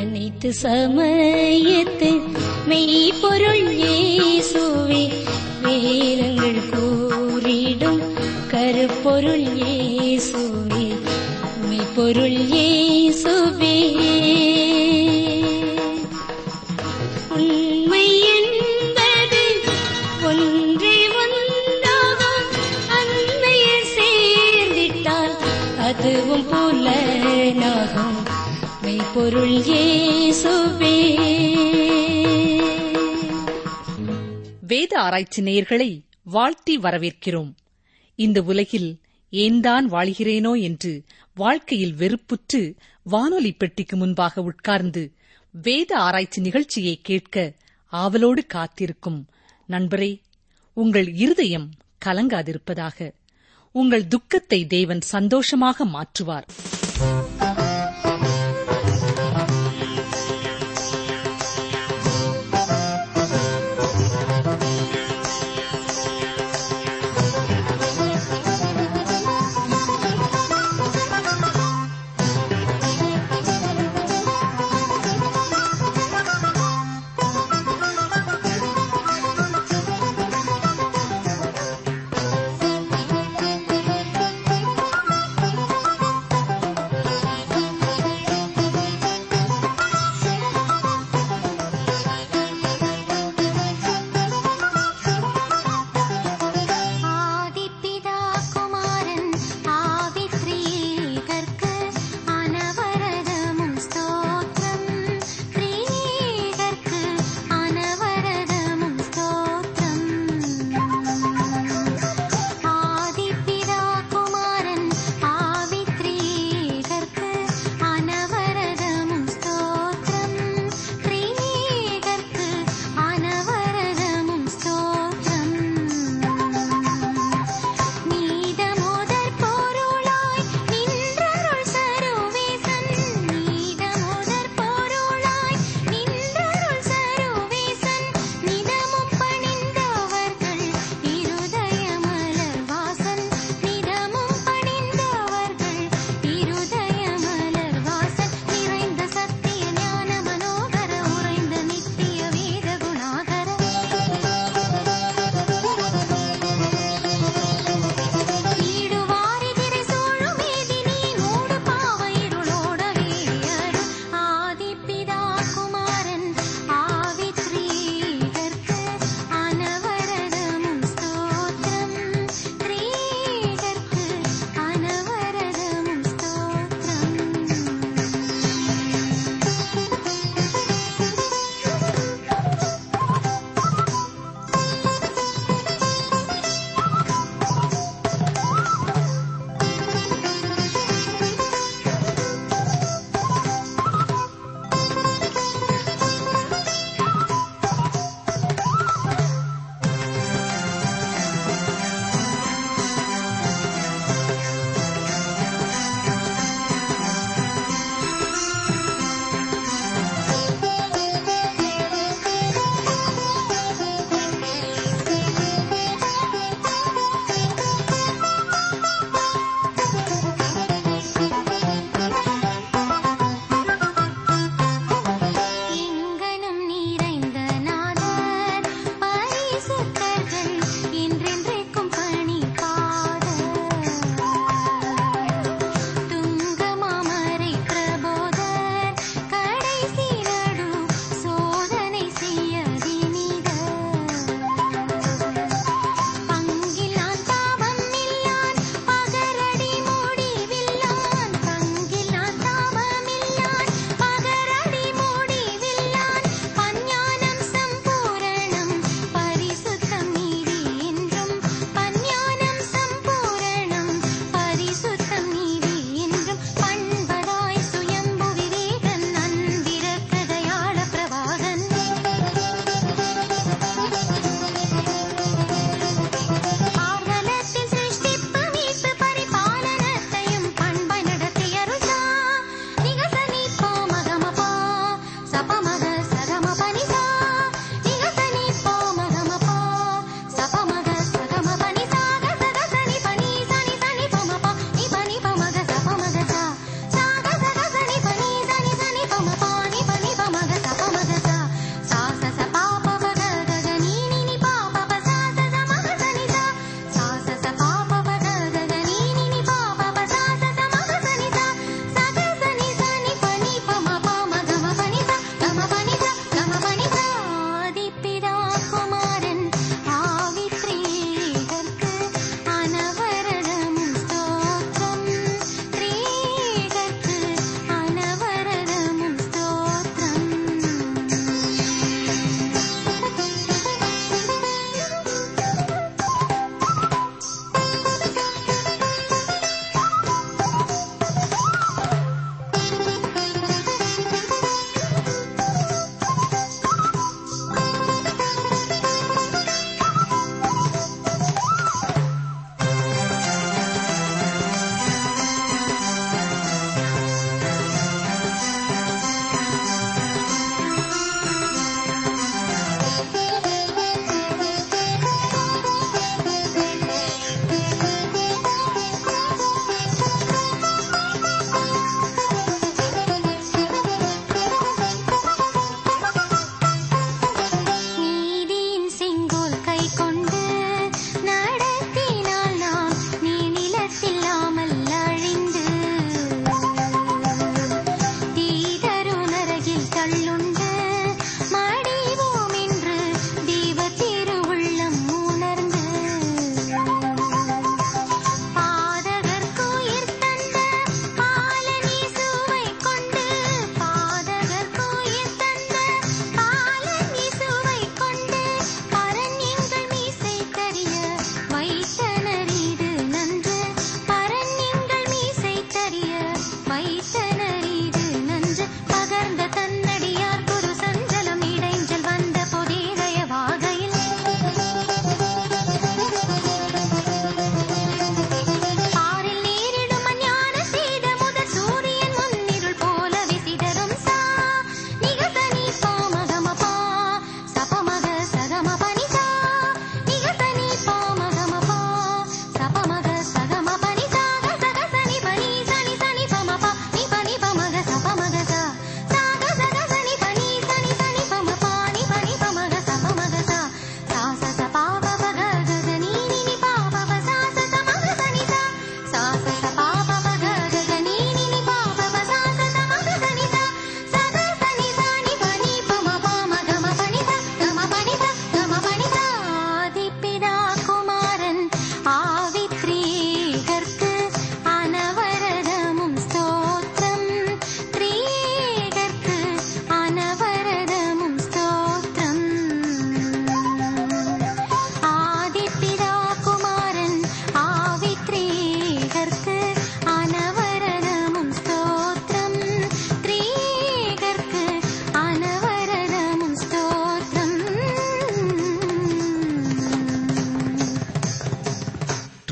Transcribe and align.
அனைத்து 0.00 0.50
சமயத்து 0.62 2.10
மெய்ப்பொருள் 2.68 3.49
இயேசுவே 3.49 3.49
ஆராய்ச்சி 35.21 35.41
நேயர்களை 35.41 36.05
வாழ்த்தி 36.23 36.77
வரவேற்கிறோம். 36.77 37.51
இந்த 38.15 38.41
உலகில் 38.41 38.99
ஏன்தான் 39.29 39.91
வாழ்கிறேனோ 39.91 40.61
என்று 40.61 41.03
வாழ்க்கையில் 41.35 41.93
வெறுப்புற்று 41.93 42.61
வானொலி 43.03 43.51
பெட்டிக்கு 43.51 43.97
முன்பாக 43.97 44.41
உட்கார்ந்து 44.41 45.03
வேத 45.51 45.97
ஆராய்ச்சி 45.97 46.41
நிகழ்ச்சியை 46.41 46.99
கேட்க 47.03 47.53
ஆவலோடு 47.85 48.45
காத்திருக்கும். 48.45 49.29
நண்பரே 49.69 50.11
உங்கள் 50.73 51.13
இருதயம் 51.13 51.69
கலங்காதிருப்பதாக. 52.05 53.11
உங்கள் 53.71 54.07
துக்கத்தை 54.07 54.67
தேவன் 54.67 55.01
சந்தோஷமாக 55.01 55.85
மாற்றுவார். 55.85 56.47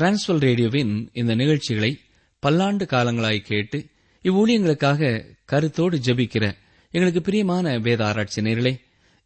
டிரான்ஸ்வல் 0.00 0.38
ரேடியோவின் 0.38 1.08
இந்த 1.12 1.34
நிகழ்ச்சிகளை 1.34 2.00
பல்லாண்டு 2.38 2.84
காலங்களாய் 2.84 3.38
கேட்டு 3.38 3.86
இவ்வூழியங்களுக்காக 4.22 5.24
கருத்தோடு 5.44 5.98
ஜெபிக்கிற 5.98 6.56
எங்களுக்கு 6.90 7.22
பிரியமான 7.22 7.78
வேத 7.78 8.06
ஆராய்ச்சி 8.06 8.42
நேர்களே 8.42 8.80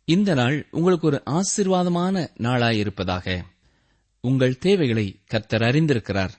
இந்த 0.05 0.35
நாள் 0.35 0.69
உங்களுக்கு 0.71 1.07
ஒரு 1.07 1.23
ஆசீர்வாதமான 1.27 2.29
நாளாயிருப்பதாக 2.39 3.43
உங்கள் 4.21 4.59
தேவைகளை 4.59 5.21
கர்த்தர் 5.27 5.63
அறிந்திருக்கிறார். 5.63 6.31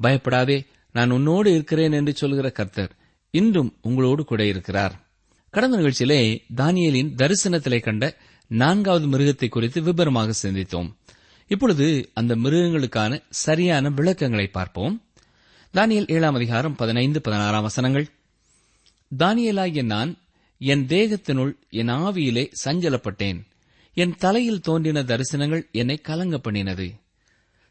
பயப்படாதே 0.00 0.64
நான் 0.92 1.10
உன்னோடு 1.10 1.54
இருக்கிறேன் 1.54 1.92
என்று 1.92 2.12
சொல்கிற 2.12 2.50
கர்த்தர் 2.50 2.90
இன்றும் 3.30 3.76
உங்களோடு 3.82 4.24
கூட 4.24 4.46
இருக்கிறார். 4.46 5.10
கடந்த 5.50 5.76
நிகழ்ச்சியிலே 5.76 6.38
தானியலின் 6.56 7.14
தரிசனத்திலே 7.16 7.80
கண்ட 7.80 8.16
நான்காவது 8.46 9.06
மிருகத்தை 9.06 9.48
குறித்து 9.48 9.82
விபரமாக 9.82 10.32
சிந்தித்தோம். 10.42 10.92
இப்பொழுது 11.46 12.10
அந்த 12.14 12.36
மிருகங்களுக்கான 12.36 13.22
சரியான 13.30 13.90
விளக்கங்களை 13.90 14.46
பார்ப்போம். 14.46 15.02
தானியல் 15.74 16.12
ஏழாம் 16.12 16.34
அதிகாரம் 16.34 16.76
பதினைந்து 16.76 17.20
பதினாறாம் 17.20 17.62
வசனங்கள். 17.62 18.08
தானியலாகிய 19.18 19.84
நான் 19.84 20.18
என் 20.58 20.86
தேகத்தினுள் 20.86 21.52
என் 21.70 21.88
ஆவியிலே 21.88 22.52
சஞ்சலப்பட்டேன். 22.64 23.46
என் 23.94 24.14
தலையில் 24.14 24.60
தோன்றின 24.60 25.02
தரிசனங்கள் 25.02 25.70
என்னை 25.70 25.96
கலங்க 25.96 26.40
பண்ணினது. 26.44 27.00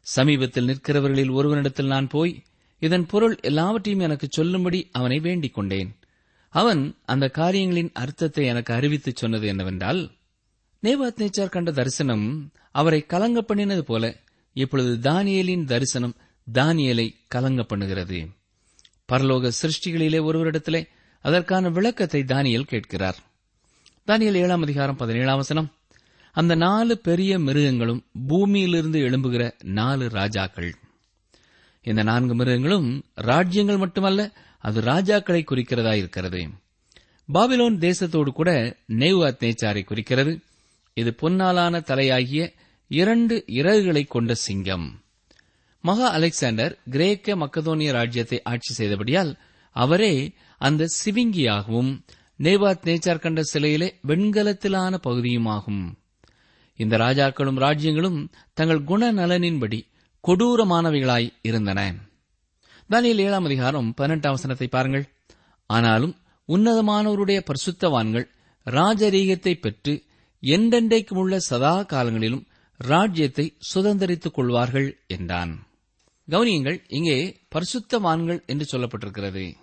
சமீபத்தில் 0.00 0.66
நிற்கிறவர்களில் 0.66 1.32
ஒருவனிடத்தில் 1.32 1.86
நான் 1.86 2.08
போய் 2.08 2.42
இதன் 2.78 3.06
பொருள் 3.06 3.38
எல்லாவற்றையும் 3.40 4.02
எனக்கு 4.02 4.28
சொல்லும்படி 4.30 4.88
அவனை 4.92 5.18
வேண்டிக் 5.18 5.54
கொண்டேன் 5.54 5.96
அவன் 6.48 6.96
அந்த 7.04 7.28
காரியங்களின் 7.28 7.90
அர்த்தத்தை 7.92 8.46
எனக்கு 8.46 8.74
அறிவித்துச் 8.74 9.16
சொன்னது 9.16 9.46
என்னவென்றால் 9.46 10.10
நேபாத் 10.82 11.18
நேச்சார் 11.18 11.48
கண்ட 11.48 11.70
தரிசனம் 11.70 12.50
அவரை 12.70 13.06
கலங்க 13.06 13.40
பண்ணினது 13.40 13.80
போல 13.80 14.16
இப்பொழுது 14.52 15.10
தானியலின் 15.10 15.64
தரிசனம் 15.64 16.14
தானியலை 16.52 17.14
கலங்க 17.28 17.62
பண்ணுகிறது. 17.62 18.28
பரலோக 19.12 19.50
சிருஷ்டிகளிலே 19.62 20.18
ஒருவரிடத்திலே 20.24 20.86
அதற்கான 21.20 21.68
விளக்கத்தை 21.68 22.20
தானியல் 22.20 22.66
கேட்கிறார். 22.66 23.16
தானியல் 24.06 24.34
ஏழாம் 24.34 24.62
அதிகாரம் 24.62 24.96
பதினேழாம் 24.96 25.36
வசனம். 25.36 25.72
அந்த 26.32 26.54
நாலு 26.54 26.98
பெரிய 26.98 27.38
மிருகங்களும் 27.38 28.04
பூமியிலிருந்து 28.28 28.98
எழும்புகிற 28.98 29.52
நாலு 29.62 30.08
ராஜாக்கள். 30.08 30.74
இந்த 31.82 32.02
நான்கு 32.02 32.34
மிருகங்களும் 32.34 33.04
ராஜ்யங்கள் 33.14 33.76
மட்டுமல்ல 33.76 34.32
அது 34.58 34.80
ராஜாக்களை 34.80 35.42
குறிக்கிறதா 35.42 35.94
இருக்கிறது 35.94 36.48
பாபிலோன் 37.32 37.78
தேசத்தோடு 37.78 38.28
கூட 38.28 38.76
நேவாத் 38.88 39.40
நேச்சாரை 39.40 39.84
குறிக்கிறது. 39.84 40.40
இது 40.94 41.14
பொன்னாலான 41.14 41.78
தலையாகிய 41.78 42.52
இரண்டு 42.88 43.44
இறகுகளை 43.46 44.06
கொண்ட 44.06 44.34
சிங்கம். 44.34 45.02
மகா 45.80 46.08
அலெக்சாண்டர் 46.08 46.78
கிரேக்க 46.90 47.36
மக்கதோனிய 47.36 47.92
ராஜ்யத்தை 47.92 48.42
ஆட்சி 48.42 48.72
செய்தபடியால் 48.74 49.34
அவரே 49.70 50.32
அந்த 50.58 50.88
சிவிங்கியாகவும் 51.04 52.00
நேபாத் 52.38 52.84
நேச்சார் 52.84 53.18
கண்ட 53.18 53.42
சிலையிலே 53.42 53.98
வெண்கலத்திலான 54.06 54.98
பகுதியுமாகும். 55.06 55.94
இந்த 56.76 56.96
ராஜாக்களும் 56.96 57.58
ராஜ்யங்களும் 57.58 58.28
தங்கள் 58.52 58.84
குணநலனின்படி 58.84 59.80
கொடூரமானவைகளாய் 60.28 61.32
இருந்தன. 61.42 61.94
தானியல் 62.90 63.22
ஏழாம் 63.26 63.44
அதிகாரம் 63.44 63.94
பதினெட்டாம் 63.94 64.32
வசனத்தை 64.32 64.66
பாருங்கள். 64.66 65.12
ஆனாலும் 65.66 66.16
உன்னதமானவருடைய 66.48 67.40
பரிசுத்தவான்கள் 67.46 68.26
ராஜரீகத்தை 68.70 69.54
பெற்று 69.60 70.04
என்றென்றைக்கும் 70.42 71.14
உள்ள 71.14 71.38
சதா 71.38 71.82
காலங்களிலும் 71.82 72.46
ராஜ்யத்தை 72.76 73.56
சுதந்திரித்துக் 73.74 74.30
கொள்வார்கள் 74.30 74.98
என்றான். 75.06 75.66
கவனியுங்கள் 76.30 76.84
இங்கே 76.88 77.40
பரிசுத்தவான்கள் 77.54 78.44
என்று 78.46 78.78
சொல்லப்பட்டிருக்கிறது. 78.78 79.54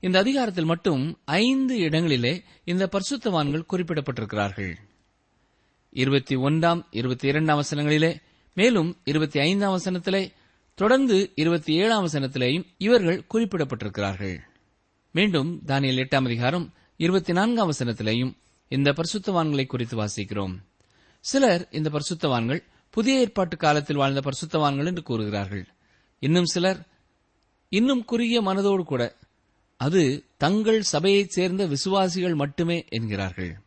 இந்த 0.00 0.18
அதிகாரத்தில் 0.18 0.64
மட்டும் 0.64 1.18
ஐந்து 1.24 1.78
இடங்களிலே 1.78 2.42
இந்த 2.64 2.88
பரிசுத்தவான்கள் 2.92 3.68
குறிப்பிடப்பட்டிருக்கிறார்கள். 3.72 4.74
இருபத்தி 5.90 6.36
ஒன்றாம் 6.36 6.86
இருபத்தி 6.90 7.28
இரண்டாம் 7.28 7.62
வசனங்களிலே 7.62 8.20
மேலும் 8.54 9.00
இருபத்தி 9.04 9.40
ஐந்தாம் 9.40 9.78
வசனத்திலே 9.78 10.32
தொடர்ந்து 10.74 11.32
இருபத்தி 11.34 11.74
ஏழாம் 11.74 12.06
வசனத்திலேயும் 12.06 12.66
இவர்கள் 12.78 13.26
குறிப்பிடப்பட்டிருக்கிறார்கள். 13.34 14.38
மீண்டும் 15.10 15.62
தானியல் 15.66 16.04
எட்டாம் 16.04 16.24
அதிகாரம் 16.24 16.72
இருபத்தி 16.96 17.32
நான்காம் 17.32 17.72
வசனத்திலேயும் 17.72 18.36
இந்த 18.68 18.92
பரிசுத்தவான்களை 18.92 19.66
குறித்து 19.66 19.96
வாசிக்கிறோம். 19.96 20.54
சிலர் 21.20 21.68
இந்த 21.70 21.90
பரிசுத்தவான்கள் 21.90 22.62
புதிய 22.90 23.18
ஏற்பாட்டு 23.18 23.56
காலத்தில் 23.56 23.96
வாழ்ந்த 23.96 24.22
பரிசுத்தவான்கள் 24.24 24.86
என்று 24.86 25.02
கூறுகிறார்கள். 25.02 25.66
இன்னும் 26.18 26.44
சிலர் 26.44 26.86
இன்னும் 27.68 28.04
குறுகிய 28.04 28.42
மனதோடு 28.42 28.82
கூட 28.82 29.16
அது 29.76 30.24
தங்கள் 30.36 30.82
சபையைச் 30.82 31.30
சேர்ந்த 31.30 31.66
விசுவாசிகள் 31.66 32.34
மட்டுமே 32.34 32.84
என்கிறார்கள். 32.88 33.60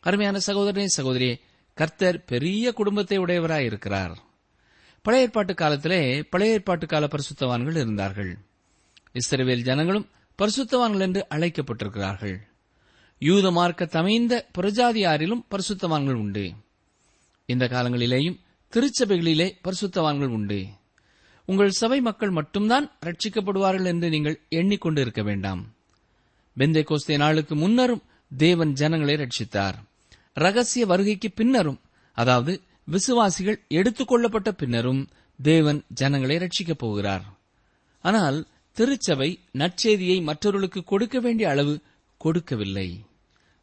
அருமையான 0.00 0.38
சகோதரனே 0.46 0.86
சகோதரியே 0.96 1.40
கர்த்தர் 1.74 2.24
பெரிய 2.24 2.72
குடும்பத்தை 2.72 3.18
உடையவராய் 3.18 3.64
இருக்கிறார். 3.64 4.18
பழைய 5.02 5.24
ஏற்பாட்டு 5.24 5.54
காலத்திலே 5.54 6.22
பழைய 6.22 6.52
ஏற்பாட்டு 6.52 6.86
கால 6.86 7.06
பரிசுத்தவான்கள் 7.06 7.76
இருந்தார்கள். 7.76 8.38
இஸ்ரேவேல் 9.12 9.60
ஜனங்களும் 9.60 10.10
பரிசுத்தவான்கள் 10.38 11.00
என்று 11.00 11.26
அழைக்கப்பட்டிருக்கிறார்கள். 11.30 12.36
யூத 13.18 13.50
மார்க்க 13.50 13.84
தமைந்த 13.84 14.44
பரிசுத்தவான்கள் 15.50 16.12
உண்டு. 16.12 16.52
இந்த 17.46 17.64
காலங்களிலேயும் 17.66 18.40
திருச்சபைகளிலே 18.72 19.56
பரிசுத்தவான்கள் 19.64 20.26
உண்டு. 20.26 20.66
உங்கள் 21.44 21.70
சபை 21.70 22.00
மக்கள் 22.00 22.30
மட்டும்தான் 22.30 22.92
ரட்சிக்கப்படுவார்கள் 23.06 23.84
என்று 23.84 24.10
நீங்கள் 24.10 24.40
எண்ணிக்கொண்டு 24.48 25.00
இருக்க 25.00 25.22
வேண்டாம். 25.22 25.74
பெந்தை 26.56 26.82
கோஸ்தே 26.82 27.16
நாளுக்கு 27.16 27.54
முன்னரும் 27.54 28.02
தேவன் 28.36 28.72
ஜனங்களை 28.72 29.14
ரட்சித்தார். 29.14 29.74
ரகசிய 30.34 30.86
வருகைக்கு 30.86 31.30
பின்னரும் 31.30 31.80
அதாவது 32.12 32.62
விசுவாசிகள் 32.84 33.62
எடுத்துக்கொள்ளப்பட்ட 33.68 34.48
பின்னரும் 34.50 35.08
தேவன் 35.42 35.84
ஜனங்களை 35.88 36.36
ரட்சிக்கப் 36.36 36.78
போகிறார். 36.78 37.24
ஆனால் 38.02 38.46
திருச்சபை 38.72 39.40
நற்செய்தியை 39.52 40.22
மற்றவர்களுக்கு 40.22 40.84
கொடுக்க 40.84 41.20
வேண்டிய 41.20 41.48
அளவு 41.48 41.80
கொடுக்கவில்லை. 42.18 43.05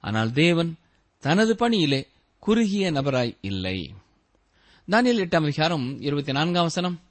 ஆனால் 0.03 0.31
தேவன் 0.31 0.72
தனது 1.19 1.55
பணியிலே 1.55 2.00
குறுகிய 2.39 2.91
நபராய் 2.91 3.38
இல்லை. 3.41 3.93
தானியல் 4.91 5.22
எட்டாம் 5.25 5.43
அதிகாரம் 5.43 6.01
இருபத்தி 6.01 6.31
நான்காம் 6.31 6.63
வசனம். 6.63 7.01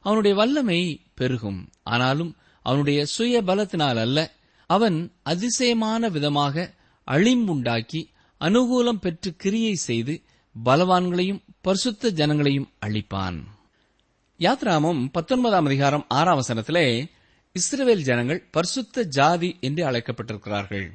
அவனுடைய 0.00 0.36
வல்லமை 0.36 1.00
பெருகும். 1.14 1.68
ஆனாலும் 1.82 2.36
அவனுடைய 2.62 3.04
சுய 3.06 3.42
பலத்தினால் 3.42 3.98
அல்ல 3.98 4.18
அவன் 4.66 5.12
அதிசயமான 5.22 6.08
விதமாக 6.08 6.74
அழிம்புண்டாக்கி 7.06 8.02
அனுகூலம் 8.40 9.00
பெற்று 9.00 9.36
கிரியை 9.36 9.74
செய்து 9.74 10.22
பலவான்களையும் 10.64 11.42
பரிசுத்த 11.60 12.10
ஜனங்களையும் 12.10 12.70
அழிப்பான். 12.86 13.40
யாத்ராமம் 14.38 15.08
பத்தொன்பதாம் 15.12 15.66
அதிகாரம் 15.66 16.04
ஆறாம் 16.08 16.40
வசனத்திலே 16.40 16.86
இஸ்ரவேல் 17.54 18.06
ஜனங்கள் 18.08 18.48
பரிசுத்த 18.50 19.02
ஜாதி 19.02 19.56
என்று 19.60 19.90
அழைக்கப்பட்டிருக்கிறார்கள். 19.90 20.90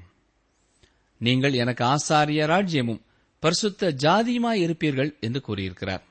நீங்கள் 1.19 1.53
எனக்கு 1.53 1.85
ஆசாரிய 1.85 2.47
ராஜ்யமும் 2.47 3.01
பரிசுத்த 3.39 3.91
ஜாதியுமாய் 3.91 4.63
இருப்பீர்கள் 4.67 5.19
என்று 5.19 5.41
கூறியிருக்கிறார். 5.41 6.03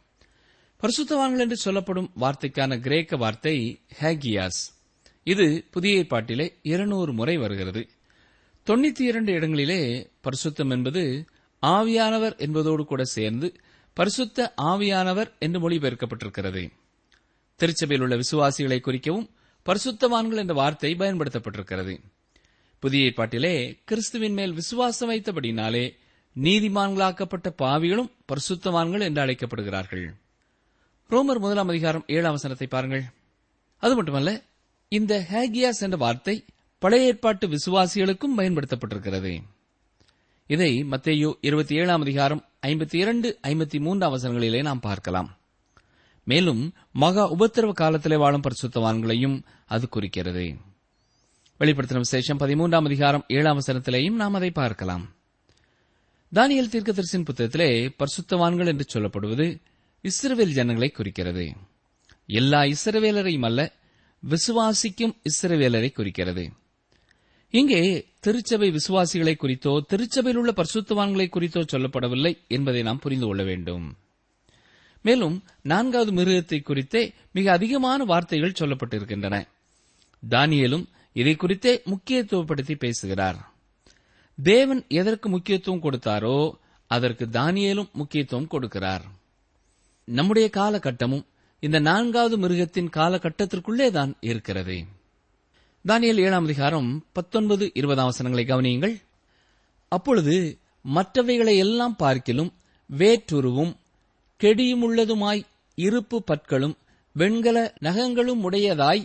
பரிசுத்தவான்கள் 0.81 1.39
என்று 1.39 1.57
சொல்லப்படும் 1.57 2.11
வார்த்தைக்கான 2.21 2.81
கிரேக்க 2.81 3.17
வார்த்தை 3.17 3.81
ஹேகியாஸ். 4.01 4.61
இது 5.23 5.65
புதிய 5.71 6.03
ஏற்பாட்டிலே 6.03 6.53
இருநூறு 6.63 7.13
முறை 7.13 7.37
வருகிறது. 7.37 7.89
தொண்ணூத்தி 8.67 9.01
இரண்டு 9.01 9.33
இடங்களிலே 9.33 10.11
பரிசுத்தம் 10.21 10.71
என்பது 10.71 11.25
ஆவியானவர் 11.63 12.37
என்பதோடு 12.37 12.85
கூட 12.85 13.05
சேர்ந்து 13.05 13.55
பரிசுத்த 13.93 14.55
ஆவியானவர் 14.63 15.39
என்று 15.39 15.71
மொழிபெயர்க்கப்பட்டிருக்கிறது. 15.71 16.71
திருச்சபையில் 17.57 18.07
உள்ள 18.07 18.17
விசுவாசிகளை 18.17 18.81
குறிக்கவும் 18.81 19.29
பரிசுத்தவான்கள் 19.67 20.37
என்ற 20.37 20.55
வார்த்தை 20.55 20.95
பயன்படுத்தப்பட்டிருக்கிறது. 20.95 22.01
புதிய 22.78 23.11
ஏற்பாட்டிலே 23.11 23.78
கிறிஸ்துவின் 23.85 24.33
மேல் 24.33 24.52
விசுவாசம் 24.52 25.11
வைத்தபடினாலே 25.11 25.97
நீதிமான்களாக்கப்பட்ட 26.42 27.49
பாவிகளும் 27.59 28.11
பரிசுத்தவான்கள் 28.28 29.00
என்று 29.00 29.25
அழைக்கப்படுகிறார்கள். 29.25 30.11
ரோமர் 31.11 31.38
முதலாம் 31.38 31.68
அதிகாரம் 31.68 32.04
ஏழாம் 32.06 32.33
வசனத்தை 32.33 32.66
பாருங்கள். 32.66 33.04
அது 33.76 33.95
மட்டுமல்ல 33.95 34.42
இந்த 34.88 35.26
ஹேகியாஸ் 35.30 35.80
என்ற 35.80 35.97
வார்த்தை 35.97 36.45
பழைய 36.78 37.06
ஏற்பாட்டு 37.06 37.49
விசுவாசிகளுக்கும் 37.49 38.37
பயன்படுத்தப்பட்டிருக்கிறது. 38.37 39.42
இதை 40.47 40.85
மத்தேயோ 40.90 41.33
இருபத்தி 41.40 41.75
ஏழாம் 41.75 42.00
அதிகாரம் 42.00 42.45
ஐம்பத்தி 42.66 42.97
இரண்டு 42.97 43.38
ஐம்பத்தி 43.42 43.80
மூன்றாம் 43.80 44.18
வசனங்களிலே 44.18 44.62
நாம் 44.62 44.80
பார்க்கலாம். 44.80 45.37
மேலும் 46.25 46.75
மகா 46.92 47.33
உபத்திரவ 47.33 47.73
காலத்திலே 47.73 48.16
வாழும் 48.16 48.42
பரிசுத்தவான்களையும் 48.42 49.42
அது 49.66 49.88
குறிக்கிறது. 49.88 50.54
வெளிப்படுத்தின 51.61 51.99
விசேஷம் 51.99 52.39
பதிமூன்றாம் 52.39 52.85
அதிகாரம் 52.85 53.25
ஏழாம் 53.29 53.59
வசனத்திலேயும் 53.61 54.19
நாம் 54.23 54.35
அதை 54.35 54.51
பார்க்கலாம். 54.51 55.05
தானியல் 56.33 56.71
தீர்க்கதரிசின் 56.73 57.25
புத்தகத்திலே 57.29 57.69
பரிசுத்தவான்கள் 58.01 58.67
என்று 58.67 58.85
சொல்லப்படுவது 58.95 59.47
இஸ்ரவேல் 60.05 60.57
ஜனங்களை 60.59 60.91
குறிக்கிறது. 60.91 61.57
எல்லா 62.27 62.61
இஸ்ரவேலரையும் 62.63 63.45
அல்ல 63.45 63.73
விசுவாசிக்கும் 64.23 65.15
இஸ்ரவேலரை 65.31 65.93
குறிக்கிறது. 65.93 66.45
இங்கே 67.51 67.81
திருச்சபை 68.21 68.69
விசுவாசிகளை 68.71 69.37
குறித்தோ 69.37 69.85
திருச்சபையில் 69.89 70.41
உள்ள 70.41 70.53
பரிசுத்தவான்களை 70.57 71.29
குறித்தோ 71.29 71.65
சொல்லப்படவில்லை 71.73 72.33
என்பதை 72.49 72.83
நாம் 72.83 72.99
புரிந்து 72.99 73.27
கொள்ள 73.27 73.43
வேண்டும். 73.43 73.87
மேலும் 75.03 75.45
நான்காவது 75.63 76.13
மிருகத்தை 76.13 76.63
குறித்தே 76.63 77.15
மிக 77.33 77.53
அதிகமான 77.53 78.05
வார்த்தைகள் 78.05 78.59
சொல்லப்பட்டிருக்கின்றன. 78.61 79.49
தானியலும் 80.29 80.87
இதை 81.17 81.35
குறித்தே 81.37 81.73
முக்கியத்துவப்படுத்தி 81.85 82.75
பேசுகிறார். 82.75 83.39
தேவன் 84.39 84.83
எதற்கு 84.89 85.29
முக்கியத்துவம் 85.29 85.83
கொடுத்தாரோ 85.83 86.39
அதற்கு 86.91 87.25
தானியலும் 87.27 87.91
முக்கியத்துவம் 87.93 88.51
கொடுக்கிறார். 88.51 89.05
நம்முடைய 90.09 90.51
காலகட்டமும் 90.57 91.25
இந்த 91.63 91.79
நான்காவது 91.79 92.37
மிருகத்தின் 92.39 92.91
காலகட்டத்திற்குள்ளே 92.97 93.91
தான் 93.91 94.13
இருக்கிறது. 94.21 94.77
தானியல் 95.85 96.23
ஏழாம் 96.27 96.45
அதிகாரம் 96.45 96.91
பத்தொன்பது 97.13 97.71
இருபதாம் 97.75 98.05
வசனங்களை 98.05 98.45
கவனியுங்கள். 98.45 98.97
அப்பொழுது 99.93 100.59
மற்றவைகளை 100.95 101.57
எல்லாம் 101.57 101.97
பார்க்கிலும் 101.97 102.55
வேற்றுருவும் 102.91 103.75
கெடியுமுள்ளதுமாய் 104.41 105.43
இருப்பு 105.75 106.19
பற்களும் 106.23 106.77
வெண்கல 107.13 107.59
நகங்களும் 107.81 108.43
உடையதாய் 108.49 109.05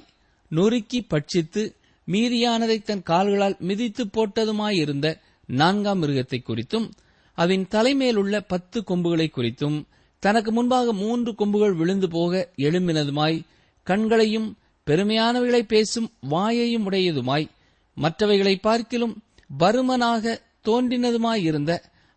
நொறுக்கி 0.51 0.99
பட்சித்து 1.09 1.63
மீதியானதை 2.07 2.81
தன் 2.81 3.03
கால்களால் 3.03 3.57
மிதித்து 3.59 4.05
போட்டதுமாயிருந்த 4.05 5.19
நான்காம் 5.47 6.01
மிருகத்தை 6.01 6.39
குறித்தும் 6.41 6.91
அதன் 7.33 7.67
தலைமேலுள்ள 7.69 8.43
பத்து 8.47 8.83
கொம்புகளை 8.83 9.31
குறித்தும் 9.35 9.83
தனக்கு 10.19 10.51
முன்பாக 10.51 10.93
மூன்று 10.93 11.35
கொம்புகள் 11.35 11.73
விழுந்து 11.73 12.09
போக 12.09 12.51
எழும்பினதுமாய் 12.57 13.45
கண்களையும் 13.83 14.57
பெருமையானவைகளை 14.87 15.61
பேசும் 15.61 16.11
வாயையும் 16.29 16.91
உடையதுமாய் 16.91 17.47
மற்றவைகளை 17.97 18.55
பார்க்கிலும் 18.61 19.15
பருமனாக 19.59 20.39
தோன்றினதுமாயிருந்த 20.65 21.71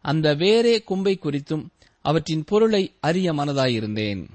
அந்த 0.05 0.35
வேறே 0.35 0.83
கொம்பை 0.83 1.19
குறித்தும் 1.23 1.65
அவற்றின் 2.03 2.45
பொருளை 2.45 2.93
அறிய 3.01 3.33
மனதாயிருந்தேன். 3.33 4.29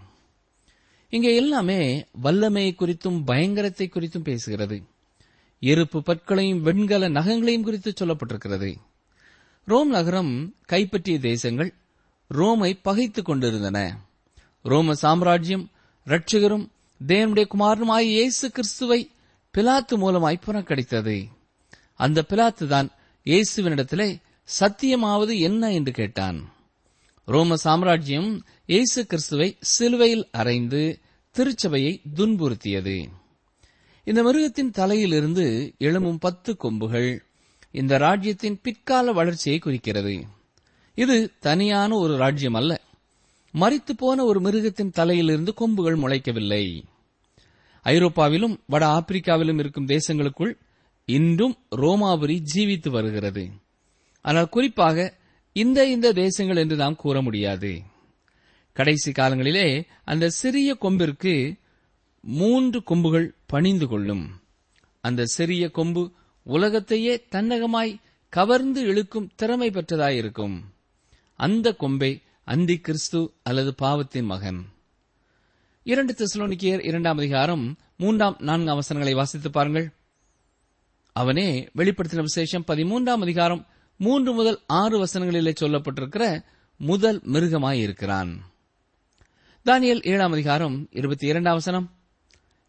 இங்கே 1.09 1.35
எல்லாமே 1.35 2.05
வல்லமையை 2.23 2.71
குறித்தும் 2.73 3.19
பயங்கரத்தை 3.27 3.89
குறித்தும் 3.89 4.27
பேசுகிறது. 4.29 4.77
இருப்பு 5.59 5.99
பற்களையும் 5.99 6.61
வெண்கல 6.61 7.09
நகங்களையும் 7.09 7.63
குறித்து 7.63 7.93
சொல்லப்பட்டிருக்கிறது. 7.99 8.75
ரோம் 9.65 9.89
நகரம் 9.89 10.55
கைப்பற்றிய 10.65 11.19
தேசங்கள் 11.19 11.73
ரோமை 12.27 12.79
பகைத்துக் 12.81 13.25
கொண்டிருந்தன. 13.25 13.97
ரோம 14.63 14.93
சாம்ராஜ்யம் 14.93 15.71
ரட்சகரும் 16.05 16.71
தேவனுடைய 17.07 17.45
குமாரனுமாய் 17.55 18.07
இயேசு 18.07 18.51
கிறிஸ்துவை 18.51 19.09
பிலாத்து 19.57 19.97
மூலமாய் 19.97 20.41
புறக்கடித்தது 20.45 21.27
அந்த 21.95 22.25
பிலாத்து 22.29 22.67
தான் 22.67 22.89
இயேசுவினிடத்திலே 23.25 24.21
சத்தியமாவது 24.59 25.39
என்ன 25.39 25.71
என்று 25.73 25.91
கேட்டான். 25.91 26.51
ரோம 27.25 27.55
சாம்ராஜ்யம் 27.55 28.45
இயேசு 28.65 29.05
கிறிஸ்துவை 29.05 29.57
சிலுவையில் 29.59 30.27
அறைந்து 30.31 30.99
திருச்சபையை 31.35 32.01
துன்புறுத்தியது. 32.15 33.09
இந்த 34.03 34.23
மிருகத்தின் 34.23 34.71
தலையிலிருந்து 34.71 35.73
எழும்பும் 35.79 36.17
பத்து 36.19 36.57
கொம்புகள் 36.57 37.23
இந்த 37.71 37.97
ராஜ்யத்தின் 37.97 38.59
பிற்கால 38.61 39.11
வளர்ச்சியை 39.11 39.59
குறிக்கிறது. 39.59 40.25
இது 40.95 41.31
தனியான 41.39 41.95
ஒரு 41.95 42.17
ராஜ்யம் 42.17 42.53
அல்ல. 42.53 42.81
மறித்து 43.53 43.93
போன 43.97 44.23
ஒரு 44.23 44.41
மிருகத்தின் 44.41 44.89
தலையிலிருந்து 44.89 45.53
கொம்புகள் 45.53 45.95
முளைக்கவில்லை. 45.95 46.83
ஐரோப்பாவிலும் 47.83 48.57
வட 48.65 48.85
ஆப்பிரிக்காவிலும் 48.85 49.59
இருக்கும் 49.59 49.87
தேசங்களுக்குள் 49.87 50.53
இன்றும் 51.05 51.57
ரோமாபுரி 51.75 52.43
ஜீவித்து 52.55 52.89
வருகிறது. 52.89 53.49
ஆனால் 54.21 54.49
குறிப்பாக 54.49 55.17
இந்த 55.51 55.85
இந்த 55.85 56.11
தேசங்கள் 56.11 56.55
என்று 56.55 56.75
நாம் 56.75 56.95
கூற 56.95 57.21
முடியாது. 57.21 57.81
கடைசி 58.73 59.11
காலங்களிலே 59.11 59.85
அந்த 60.03 60.29
சிறிய 60.29 60.73
கொம்பிற்கு 60.73 61.55
மூன்று 62.21 62.83
கொம்புகள் 62.83 63.35
பணிந்து 63.45 63.87
கொள்ளும். 63.87 64.41
அந்த 65.01 65.25
சிறிய 65.25 65.71
கொம்பு 65.71 66.11
உலகத்தையே 66.43 67.25
தன்னகமாய் 67.31 67.99
கவர்ந்து 68.29 68.81
இழுக்கும் 68.81 69.31
திறமை 69.35 69.69
பெற்றதாயிருக்கும். 69.69 70.61
அந்த 71.35 71.75
கொம்பே 71.79 72.21
அந்தி 72.43 72.79
கிறிஸ்து 72.79 73.33
அல்லது 73.43 73.75
பாவத்தின் 73.75 74.25
மகன். 74.25 74.65
இரண்டு 75.83 76.15
தெசலோனிக்கியர் 76.17 76.85
இரண்டாம் 76.85 77.17
அதிகாரம் 77.17 77.77
மூன்றாம் 77.97 78.35
நான்காம் 78.39 78.79
அவசரங்களை 78.79 79.15
வாசித்து 79.15 79.51
பாருங்கள். 79.51 79.91
அவனே 81.13 81.69
வெளிப்படுத்தின 81.77 82.21
விசேஷம் 82.21 82.63
பதிமூன்றாம் 82.67 83.21
அதிகாரம் 83.21 83.67
மூன்று 83.97 84.33
முதல் 84.33 84.59
ஆறு 84.67 85.03
வசனங்களிலே 85.03 85.53
சொல்லப்பட்டிருக்கிற 85.59 86.43
முதல் 86.77 87.21
மிருகமாயிருக்கிறான். 87.21 88.37
தானியல் 89.65 90.01
ஏழாம் 90.01 90.31
அதிகாரம் 90.31 90.87
இருபத்தி 90.91 91.27
இரண்டாம் 91.27 91.53
வசனம். 91.53 91.98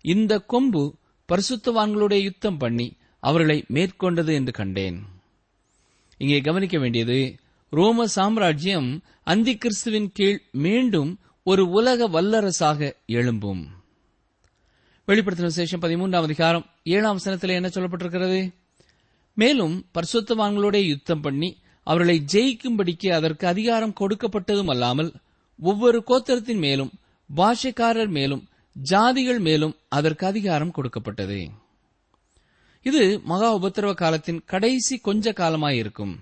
இந்த 0.03 0.39
கொம்பு 0.39 0.97
பரிசுத்தவான்களுடைய 1.29 2.21
யுத்தம் 2.23 2.57
பண்ணி 2.57 2.97
அவர்களை 3.19 3.65
மேற்கொண்டது 3.69 4.33
என்று 4.33 4.53
கண்டேன். 4.53 5.07
இங்கே 6.19 6.41
கவனிக்க 6.41 6.79
வேண்டியது 6.79 7.37
ரோம 7.69 8.07
சாம்ராஜ்யம் 8.07 9.03
அந்தி 9.23 9.57
கிறிஸ்துவின் 9.57 10.13
கீழ் 10.13 10.41
மீண்டும் 10.53 11.21
ஒரு 11.43 11.69
உலக 11.69 12.09
வல்லரசாக 12.09 12.93
எழும்பும். 13.07 13.67
வெளிப்படுத்தின 15.09 15.43
விசேஷம் 15.43 15.83
பதிமூன்றாம் 15.83 16.23
அதிகாரம் 16.23 16.67
ஏழாம் 16.85 17.19
சனத்தில் 17.25 17.49
என்ன 17.49 17.69
சொல்லப்பட்டிருக்கிறது? 17.69 18.55
மேலும் 19.35 19.87
பரிசுத்தவான்களோட 19.95 20.77
யுத்தம் 20.87 21.21
பண்ணி 21.21 21.57
அவர்களை 21.83 22.25
ஜெயிக்கும்படிக்கு 22.33 23.13
அதற்கு 23.13 23.47
அதிகாரம் 23.47 23.95
கொடுக்கப்பட்டதும் 24.01 24.71
அல்லாமல் 24.71 25.15
ஒவ்வொரு 25.59 26.05
கோத்திரத்தின் 26.07 26.59
மேலும் 26.59 26.93
பாஷைக்காரர் 27.37 28.09
மேலும் 28.09 28.49
ஜாதிகள் 28.91 29.39
மேலும் 29.39 29.77
அதற்கு 29.89 30.27
அதிகாரம் 30.27 30.71
கொடுக்கப்பட்டது. 30.71 31.51
இது 32.83 33.21
மகா 33.21 33.57
உபத்திரவ 33.57 33.95
காலத்தின் 33.95 34.43
கடைசி 34.47 34.99
கொஞ்ச 34.99 35.33
காலமாயிருக்கும். 35.33 36.17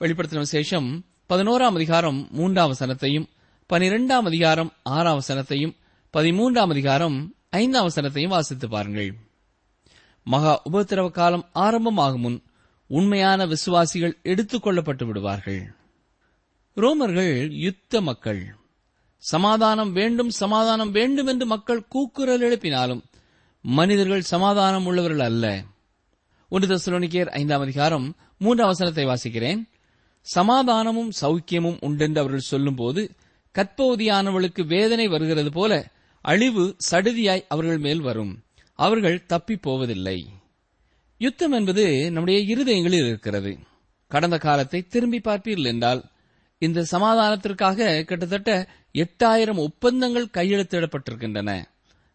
வெளிப்படுத்தின 0.00 0.38
விசேஷம் 0.38 1.04
பதினோராம் 1.28 1.74
அதிகாரம் 1.74 2.28
மூன்றாம் 2.30 2.72
வசனத்தையும் 2.72 3.26
பனிரெண்டாம் 3.72 4.22
அதிகாரம் 4.22 4.72
ஆறாம் 4.82 5.20
வசனத்தையும் 5.20 5.76
பதிமூன்றாம் 6.12 6.70
அதிகாரம் 6.70 7.34
ஐந்தாம் 7.50 7.88
வசனத்தையும் 7.88 8.28
வாசித்து 8.28 8.68
பாருங்கள். 8.68 9.14
மகா 10.24 10.62
உபத்திரவ 10.72 11.10
காலம் 11.10 11.48
ஆரம்பமாகும் 11.54 12.20
முன் 12.20 12.42
உண்மையான 12.86 13.46
விசுவாசிகள் 13.46 14.18
எடுத்துக் 14.22 14.66
கொள்ளப்பட்டு 14.66 15.04
விடுவார்கள். 15.04 15.74
ரோமர்கள் 16.76 17.50
யுத்த 17.50 18.00
மக்கள். 18.00 18.56
சமாதானம் 19.22 19.92
வேண்டும் 19.92 20.30
சமாதானம் 20.30 20.90
வேண்டும் 20.90 21.26
என்று 21.26 21.46
மக்கள் 21.46 21.86
கூக்குரல் 21.88 22.44
எழுப்பினாலும் 22.48 23.02
மனிதர்கள் 23.64 24.28
சமாதானம் 24.32 24.86
உள்ளவர்கள் 24.86 25.24
அல்ல. 25.26 25.44
ஒன்று 26.52 26.68
தசுலோனிக்கேர் 26.68 27.30
ஐந்தாம் 27.30 27.60
அதிகாரம் 27.60 28.06
மூன்று 28.38 28.62
அவசரத்தை 28.64 29.04
வாசிக்கிறேன். 29.06 29.60
சமாதானமும் 30.26 31.10
சௌக்கியமும் 31.20 31.78
உண்டென்று 31.80 32.20
அவர்கள் 32.20 32.50
சொல்லும்போது 32.52 33.02
கற்பவதியானவளுக்கு 33.54 34.62
வேதனை 34.66 35.06
வருகிறது 35.08 35.50
போல 35.50 35.72
அழிவு 36.24 36.76
சடுதியாய் 36.90 37.44
அவர்கள் 37.48 37.78
மேல் 37.78 38.00
வரும். 38.00 38.32
அவர்கள் 38.78 39.26
தப்பி 39.26 39.56
போவதில்லை. 39.56 40.18
யுத்தம் 41.20 41.52
என்பது 41.52 41.84
நம்முடைய 42.10 42.38
இருதயங்களில் 42.54 43.06
இருக்கிறது. 43.06 43.52
கடந்த 44.10 44.38
காலத்தை 44.38 44.80
திரும்பி 44.86 45.20
பார்ப்பீர்கள் 45.24 45.72
என்றால் 45.72 46.02
இந்த 46.60 46.86
சமாதானத்திற்காக 46.90 48.02
கிட்டத்தட்ட 48.02 48.68
எட்டாயிரம் 48.92 49.56
ஒப்பந்தங்கள் 49.56 50.26
கையெழுத்திடப்பட்டிருக்கின்றன. 50.26 51.64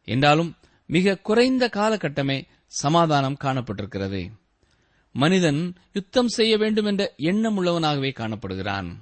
என்றாலும் 0.03 0.55
மிக 0.85 1.17
குறைந்த 1.17 1.69
காலகட்டமே 1.73 2.47
சமாதானம் 2.67 3.37
காணப்பட்டிருக்கிறது. 3.41 4.29
மனிதன் 5.11 5.75
யுத்தம் 5.93 6.27
செய்ய 6.27 6.57
வேண்டும் 6.57 6.85
என்ற 6.85 7.13
எண்ணம் 7.17 7.63
உள்ளவனாகவே 7.63 8.11
காணப்படுகிறான். 8.11 8.95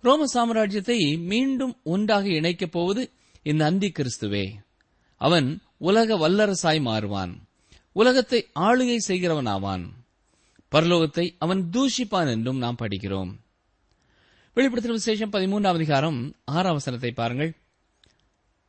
ரோம 0.00 0.24
சாம்ராஜ்யத்தை 0.34 1.18
மீண்டும் 1.18 1.76
ஒன்றாக 1.84 2.28
இணைக்கப் 2.28 2.72
போவது 2.72 3.10
இந்த 3.42 3.64
அந்தி 3.64 3.92
கிறிஸ்துவே. 3.98 4.52
அவன் 5.16 5.60
உலக 5.76 6.28
வல்லரசாய் 6.28 6.82
மாறுவான். 6.82 7.34
உலகத்தை 7.92 8.46
ஆளுகை 8.60 8.98
செய்கிறவனாவான். 9.08 9.88
பரலோகத்தை 10.72 11.34
அவன் 11.38 11.70
தூஷிப்பான் 11.72 12.28
என்றும் 12.28 12.58
நாம் 12.58 12.76
படிக்கிறோம். 12.82 13.32
வெளிப்படுத்தின 14.56 14.96
விசேஷம் 14.98 15.32
பதிமூன்றாம் 15.32 15.78
அதிகாரம் 15.78 16.34
ஆறாம் 16.44 16.72
வசனத்தை 16.72 17.10
பாருங்கள். 17.10 17.50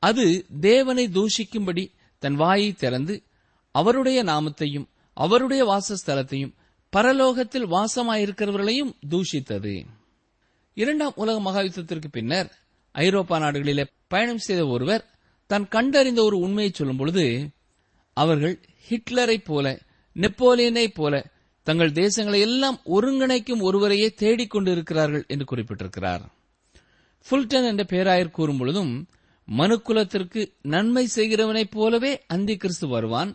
அது 0.03 0.45
தேவனை 0.59 1.07
தூஷிக்கும்படி 1.07 1.83
தன் 2.19 2.35
வாயை 2.35 2.73
திறந்து 2.73 3.23
அவருடைய 3.71 4.23
நாமத்தையும் 4.23 4.87
அவருடைய 5.13 5.61
வாசஸ்தலத்தையும் 5.65 6.53
பரலோகத்தில் 6.93 7.67
வாசமாயிருக்கிறவர்களையும் 7.75 8.91
தூஷித்தது. 9.09 9.85
இரண்டாம் 10.73 11.13
உலக 11.15 11.37
மகாயுத்தத்திற்கு 11.47 12.09
பின்னர் 12.11 12.49
ஐரோப்பா 12.91 13.39
நாடுகளிலே 13.39 13.85
பயணம் 14.07 14.43
செய்த 14.47 14.67
ஒருவர் 14.67 15.07
தான் 15.47 15.67
கண்டறிந்த 15.67 16.23
ஒரு 16.23 16.37
உண்மையை 16.37 16.71
சொல்லும் 16.73 16.97
பொழுது 16.97 17.49
அவர்கள் 18.13 18.59
ஹிட்லரைப் 18.89 19.45
போல 19.45 19.79
நெப்போலியனைப் 20.15 20.95
போல 20.95 21.15
தங்கள் 21.67 21.91
தேசங்களை 21.91 22.39
எல்லாம் 22.39 22.77
ஒருங்கிணைக்கும் 22.85 23.61
ஒருவரையே 23.61 24.13
தேடிக்கொண்டிருக்கிறார்கள் 24.19 25.25
என்று 25.27 25.45
குறிப்பிட்டிருக்கிறார். 25.51 26.23
ஃபுல்டன் 27.25 27.67
என்ற 27.67 27.83
பேராயர் 27.83 28.35
கூறும்பொழுதும் 28.37 28.93
மனுக்குலத்திற்கு 29.57 30.41
நன்மை 30.61 31.07
செய்கிறவனைப் 31.15 31.71
போலவே 31.71 32.21
அந்தி 32.27 32.55
கிறிஸ்து 32.57 32.87
வருவான் 32.87 33.31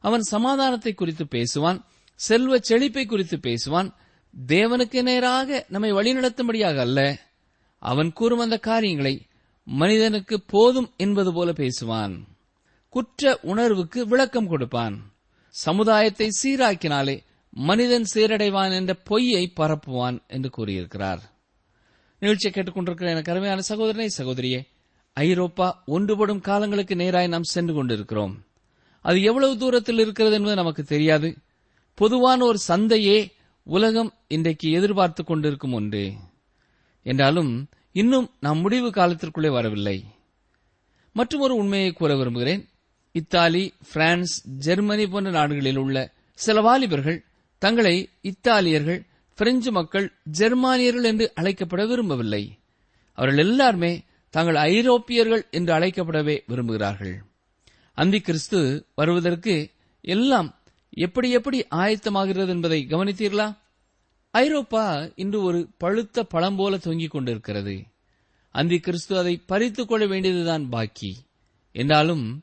அவன் 0.00 0.20
சமாதானத்தை 0.20 0.92
குறித்து 0.94 1.24
பேசுவான் 1.24 1.80
செல்வ 2.14 2.58
செழிப்பை 2.58 3.06
குறித்து 3.06 3.36
பேசுவான் 3.36 3.90
தேவனுக்கு 4.46 5.02
நேராக 5.02 5.66
நம்மை 5.68 5.92
வழிநடத்தும்படியாக 5.92 6.78
அல்ல. 6.78 7.00
அவன் 7.78 8.12
கூறும் 8.12 8.38
அந்த 8.38 8.58
காரியங்களை 8.58 9.14
மனிதனுக்கு 9.64 10.40
போதும் 10.40 10.90
என்பது 10.96 11.32
போல 11.32 11.52
பேசுவான். 11.52 12.14
குற்ற 12.88 13.38
உணர்வுக்கு 13.42 14.06
விளக்கம் 14.06 14.48
கொடுப்பான். 14.48 14.96
சமுதாயத்தை 15.50 16.28
சீராக்கினாலே 16.42 17.16
மனிதன் 17.58 18.04
சீரடைவான் 18.14 18.72
என்ற 18.72 18.94
பொய்யை 18.94 19.52
பரப்புவான் 19.56 20.26
என்று 20.26 20.50
கூறியிருக்கிறார். 20.50 21.22
நிகழ்ச்சியை 22.18 22.54
கேட்டுக்கொண்டிருக்கிற 22.54 23.08
எனக்கு 23.08 23.32
அருமையான 23.32 23.60
சகோதரனை 23.60 24.10
சகோதரியே 24.18 24.66
ஐரோப்பா 25.12 25.82
ஒன்றுபடும் 25.86 26.40
காலங்களுக்கு 26.40 26.94
நேராய் 26.94 27.28
நாம் 27.28 27.42
சென்று 27.42 27.74
கொண்டிருக்கிறோம். 27.74 28.44
அது 29.00 29.22
எவ்வளவு 29.22 29.58
தூரத்தில் 29.58 29.98
இருக்கிறது 29.98 30.34
என்பது 30.34 30.54
நமக்கு 30.54 30.82
தெரியாது. 30.82 31.36
பொதுவான 31.94 32.44
ஒரு 32.44 32.58
சந்தையே 32.68 33.32
உலகம் 33.62 34.14
இன்றைக்கு 34.28 34.70
எதிர்பார்த்து 34.70 35.24
கொண்டிருக்கும் 35.24 35.72
ஒன்று. 35.72 36.12
என்றாலும் 37.02 37.68
இன்னும் 37.92 38.30
நாம் 38.40 38.58
முடிவு 38.58 38.90
காலத்திற்குள்ளே 38.90 39.50
வரவில்லை. 39.50 40.04
மற்றும் 41.12 41.40
ஒரு 41.40 41.54
உண்மையை 41.54 41.92
கூற 41.92 42.16
விரும்புகிறேன். 42.16 42.68
இத்தாலி 43.12 43.72
பிரான்ஸ் 43.92 44.48
ஜெர்மனி 44.48 45.08
போன்ற 45.08 45.30
நாடுகளில் 45.30 45.76
உள்ள 45.76 46.12
சில 46.34 46.60
வாலிபர்கள் 46.60 47.24
தங்களை 47.58 48.08
இத்தாலியர்கள் 48.20 49.06
பிரெஞ்சு 49.34 49.72
மக்கள் 49.72 50.12
ஜெர்மானியர்கள் 50.38 51.04
என்று 51.04 51.32
அழைக்கப்பட 51.36 51.86
விரும்பவில்லை. 51.86 52.58
அவர்கள் 53.12 53.38
எல்லாருமே 53.38 54.04
தாங்கள் 54.30 54.54
ஐரோப்பியர்கள் 54.54 55.48
என்று 55.50 55.74
அழைக்கப்படவே 55.74 56.40
விரும்புகிறார்கள். 56.48 57.14
அந்தி 57.92 58.20
கிறிஸ்து 58.20 58.86
வருவதற்கு 58.94 59.70
எல்லாம் 60.00 60.58
எப்படி 60.90 61.30
எப்படி 61.30 61.66
ஆயத்தமாகிறது 61.70 62.48
என்பதை 62.48 62.86
கவனித்தீர்களா? 62.90 63.58
ஐரோப்பா 64.30 65.08
இன்று 65.14 65.42
ஒரு 65.42 65.68
பழுத்த 65.78 66.24
பழம் 66.24 66.56
போல 66.56 66.78
தொங்கிக் 66.78 67.10
கொண்டிருக்கிறது. 67.10 67.82
அந்தி 68.50 68.78
கிறிஸ்து 68.78 69.18
அதை 69.18 69.42
பறித்துக் 69.46 69.88
கொள்ள 69.88 70.06
வேண்டியதுதான் 70.06 70.68
பாக்கி. 70.68 71.16
என்றாலும் 71.72 72.42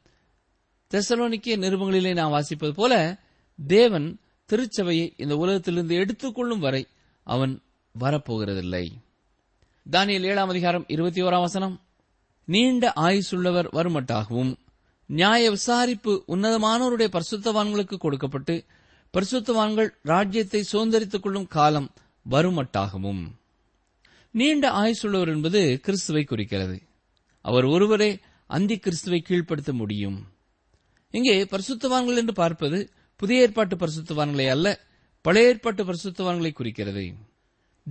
தெசலோனிக்கிய 0.92 1.58
நிருபங்களிலே 1.58 2.14
நாம் 2.14 2.34
வாசிப்பது 2.34 2.72
போல 2.72 3.20
தேவன் 3.68 4.20
திருச்சபையை 4.46 5.14
இந்த 5.18 5.38
உலகத்திலிருந்து 5.38 5.96
எடுத்துக்கொள்ளும் 5.96 6.60
வரை 6.60 6.88
அவன் 7.24 7.62
வரப்போகிறதில்லை. 8.00 8.90
தானியல் 9.92 10.22
ஏழாம் 10.22 10.50
அதிகாரம் 10.50 10.86
இருபத்தி 10.88 11.22
ஓராம் 11.22 11.40
வசனம். 11.40 11.82
நீண்ட 12.46 12.94
ஆயுசுள்ளவர் 12.96 13.68
வருமட்டாகவும் 13.72 14.56
நியாய 15.06 15.52
விசாரிப்பு 15.52 16.24
உன்னதமானவருடைய 16.28 17.08
பரிசுத்தவான்களுக்கு 17.08 17.98
கொடுக்கப்பட்டு 17.98 18.64
பரிசுத்தவான்கள் 19.14 19.90
ராஜ்யத்தை 20.02 20.68
சுதந்திரித்துக் 20.72 21.20
கொள்ளும் 21.20 21.48
காலம் 21.48 21.92
வருமட்டாகவும். 22.30 23.24
நீண்ட 24.32 24.72
ஆயுசுள்ளவர் 24.72 25.28
என்பது 25.28 25.80
கிறிஸ்துவை 25.80 26.24
குறிக்கிறது. 26.24 26.82
அவர் 27.42 27.64
ஒருவரே 27.64 28.20
அந்தி 28.48 28.78
கிறிஸ்துவை 28.78 29.24
கீழ்ப்படுத்த 29.30 29.74
முடியும். 29.74 30.28
இங்கே 31.12 31.44
பரிசுத்தவான்கள் 31.44 32.16
என்று 32.16 32.34
பார்ப்பது 32.34 32.90
புதிய 33.16 33.42
ஏற்பாட்டு 33.42 33.76
பரிசுத்தவான்களை 33.76 34.50
அல்ல 34.50 34.80
பழைய 35.22 35.48
ஏற்பாட்டு 35.48 35.84
பரிசுத்தவான்களை 35.84 36.54
குறிக்கிறது. 36.54 37.14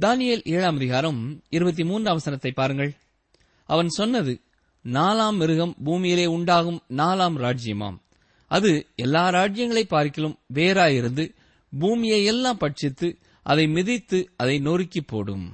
தானியல் 0.00 0.44
ஏழாம் 0.44 0.76
அதிகாரம் 0.76 1.42
இருபத்தி 1.48 1.84
மூன்றாம் 1.84 2.14
வசனத்தை 2.14 2.52
பாருங்கள். 2.52 2.92
அவன் 3.64 3.88
சொன்னது 3.88 4.40
நாலாம் 4.84 5.36
மிருகம் 5.36 5.76
பூமியிலே 5.84 6.26
உண்டாகும் 6.26 6.82
நாலாம் 6.88 7.36
ராஜ்யமாம். 7.36 7.98
அது 8.46 8.86
எல்லா 8.94 9.28
ராஜ்யங்களை 9.28 9.82
பார்க்கிலும் 9.82 10.38
வேறாயிருந்து 10.54 11.34
பூமியை 11.78 12.24
எல்லாம் 12.24 12.58
பட்சித்து 12.60 13.16
அதை 13.42 13.66
மிதித்து 13.66 14.30
அதை 14.36 14.58
நொறுக்கி 14.58 15.00
போடும். 15.00 15.52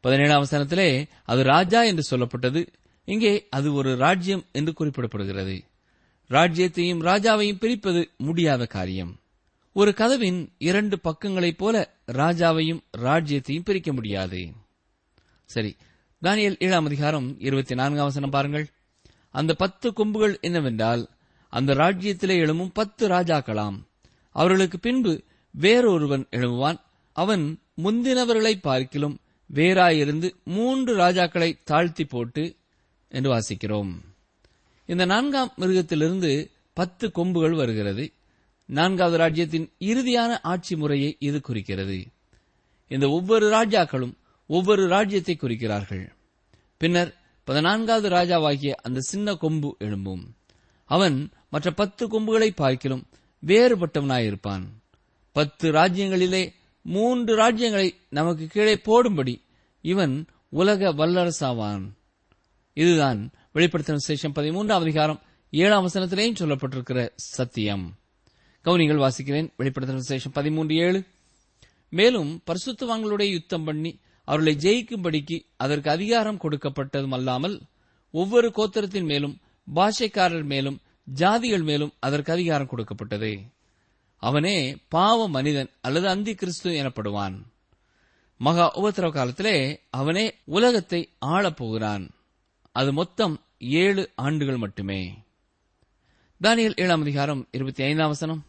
பதினேழாம் 0.00 0.44
வசனத்திலே 0.44 1.08
அது 1.24 1.42
ராஜா 1.42 1.82
என்று 1.82 2.16
சொல்லப்பட்டது. 2.16 2.66
இங்கே 3.04 3.46
அது 3.50 3.74
ஒரு 3.74 3.96
ராஜ்யம் 3.96 4.44
என்று 4.52 4.72
குறிப்பிடப்படுகிறது. 4.80 5.64
ராஜ்யத்தையும் 6.32 7.00
ராஜாவையும் 7.00 7.58
பிரிப்பது 7.58 8.10
முடியாத 8.16 8.66
காரியம். 8.66 9.20
ஒரு 9.72 9.94
கதவின் 9.94 10.52
இரண்டு 10.58 10.98
பக்கங்களைப் 11.00 11.58
போல 11.58 11.94
ராஜாவையும் 12.12 12.80
ராஜ்யத்தையும் 12.98 13.64
பிரிக்க 13.64 13.92
முடியாது. 13.92 14.52
சரி 15.44 15.76
தானியல் 16.22 16.56
ஏழாம் 16.58 16.84
அதிகாரம் 16.84 17.40
இருபத்தி 17.40 17.74
நான்காம் 17.74 18.04
வசனம் 18.04 18.30
பாருங்கள். 18.30 18.68
அந்த 19.30 19.54
பத்து 19.54 19.92
கொம்புகள் 19.92 20.38
என்னவென்றால் 20.40 21.08
அந்த 21.48 21.74
ராஜ்யத்திலே 21.74 22.36
எழும்பும் 22.38 22.70
பத்து 22.72 23.08
ராஜாக்களாம். 23.08 23.78
அவர்களுக்கு 24.30 24.78
பின்பு 24.78 25.22
வேறொருவன் 25.60 26.26
எழும்புவான். 26.30 26.80
அவன் 27.12 27.58
முந்தினவர்களை 27.82 28.54
பார்க்கிலும் 28.60 29.18
வேறாயிருந்து 29.54 30.32
மூன்று 30.44 30.96
ராஜாக்களை 30.96 31.58
தாழ்த்தி 31.64 32.04
போட்டு 32.04 32.56
என்று 33.08 33.30
வாசிக்கிறோம். 33.34 33.92
இந்த 34.84 35.04
நான்காம் 35.04 35.52
மிருகத்திலிருந்து 35.58 36.50
பத்து 36.72 37.10
கொம்புகள் 37.10 37.52
வருகிறது. 37.52 38.12
நான்காவது 38.66 39.16
ராஜ்யத்தின் 39.16 39.72
இறுதியான 39.78 40.38
ஆட்சி 40.42 40.76
முறையை 40.76 41.16
இது 41.18 41.40
குறிக்கிறது. 41.40 42.06
இந்த 42.88 43.08
ஒவ்வொரு 43.08 43.46
ராஜாக்களும் 43.50 44.14
ஒவ்வொரு 44.46 44.88
ராஜ்யத்தை 44.88 45.38
குறிக்கிறார்கள். 45.40 46.08
பின்னர் 46.76 47.20
பதினான்காவது 47.44 48.08
ராஜாவாகிய 48.08 48.70
அந்த 48.70 49.00
சின்ன 49.00 49.34
கொம்பு 49.34 49.76
எழும்பும். 49.80 50.24
அவன் 50.84 51.30
மற்ற 51.50 51.70
பத்து 51.70 52.08
கொம்புகளை 52.08 52.50
பார்க்கிலும் 52.50 53.06
வேறுபட்டவனாயிருப்பான் 53.46 54.62
பத்து 55.32 55.72
ராஜ்யங்களிலே 55.72 56.52
மூன்று 56.82 57.36
ராஜ்யங்களை 57.36 57.94
நமக்கு 58.08 58.46
கீழே 58.46 58.76
போடும்படி 58.76 59.44
இவன் 59.80 60.26
உலக 60.48 60.92
வல்லரசாவான். 60.92 61.84
இதுதான் 62.72 63.30
வெளிப்படுத்தின 63.54 63.96
சேஷம் 64.08 64.34
பதிமூன்றாம் 64.34 64.80
அதிகாரம் 64.80 65.20
ஏழாம் 65.50 65.88
வசனத்திலேயும் 65.88 66.34
சொல்லப்பட்டிருக்கிற 66.38 67.10
சத்தியம். 67.14 67.98
கவுனிகள் 68.62 68.96
வாசிக்கிறேன். 68.96 69.52
வெளிப்படுத்தின 69.58 70.00
சேஷம் 70.08 70.32
பதிமூன்று 70.32 70.74
ஏழு. 70.74 71.04
மேலும் 71.88 72.42
பரிசுத்தவான்களுடைய 72.46 73.22
யுத்தம் 73.22 73.64
பண்ணி 73.64 73.98
அவர்களை 74.24 74.56
ஜெயிக்கும்படிக்கு 74.56 75.46
அதற்கு 75.56 75.90
அதிகாரம் 75.90 76.38
கொடுக்கப்பட்டதும் 76.38 77.12
அல்லாமல் 77.12 77.60
ஒவ்வொரு 78.10 78.52
கோத்திரத்தின் 78.56 79.04
மேலும் 79.04 79.40
பாஷைக்காரர் 79.74 80.44
மேலும் 80.44 80.80
ஜாதிகள் 81.14 81.62
மேலும் 81.62 81.92
அதற்கு 81.98 82.32
அதிகாரம் 82.32 82.66
கொடுக்கப்பட்டது. 82.66 83.40
அவனே 84.16 84.76
பாவ 84.88 85.28
மனிதன் 85.28 85.70
அல்லது 85.80 86.08
அந்தி 86.08 86.34
கிறிஸ்து 86.34 86.70
எனப்படுவான். 86.70 87.42
மகா 88.36 88.82
உபத்திரவ 88.82 89.10
காலத்திலே 89.10 89.80
அவனே 89.90 90.34
உலகத்தை 90.44 91.08
ஆளப் 91.18 91.56
போகிறான் 91.56 92.10
அது 92.72 92.92
மொத்தம் 92.92 93.40
ஏழு 93.58 94.10
ஆண்டுகள் 94.14 94.56
மட்டுமே. 94.56 95.18
தானியல் 96.44 96.72
ஏழாம் 96.76 97.00
அதிகாரம் 97.00 97.48
இருபத்தி 97.50 97.84
ஐந்தாம் 97.84 98.08
வசனம். 98.08 98.44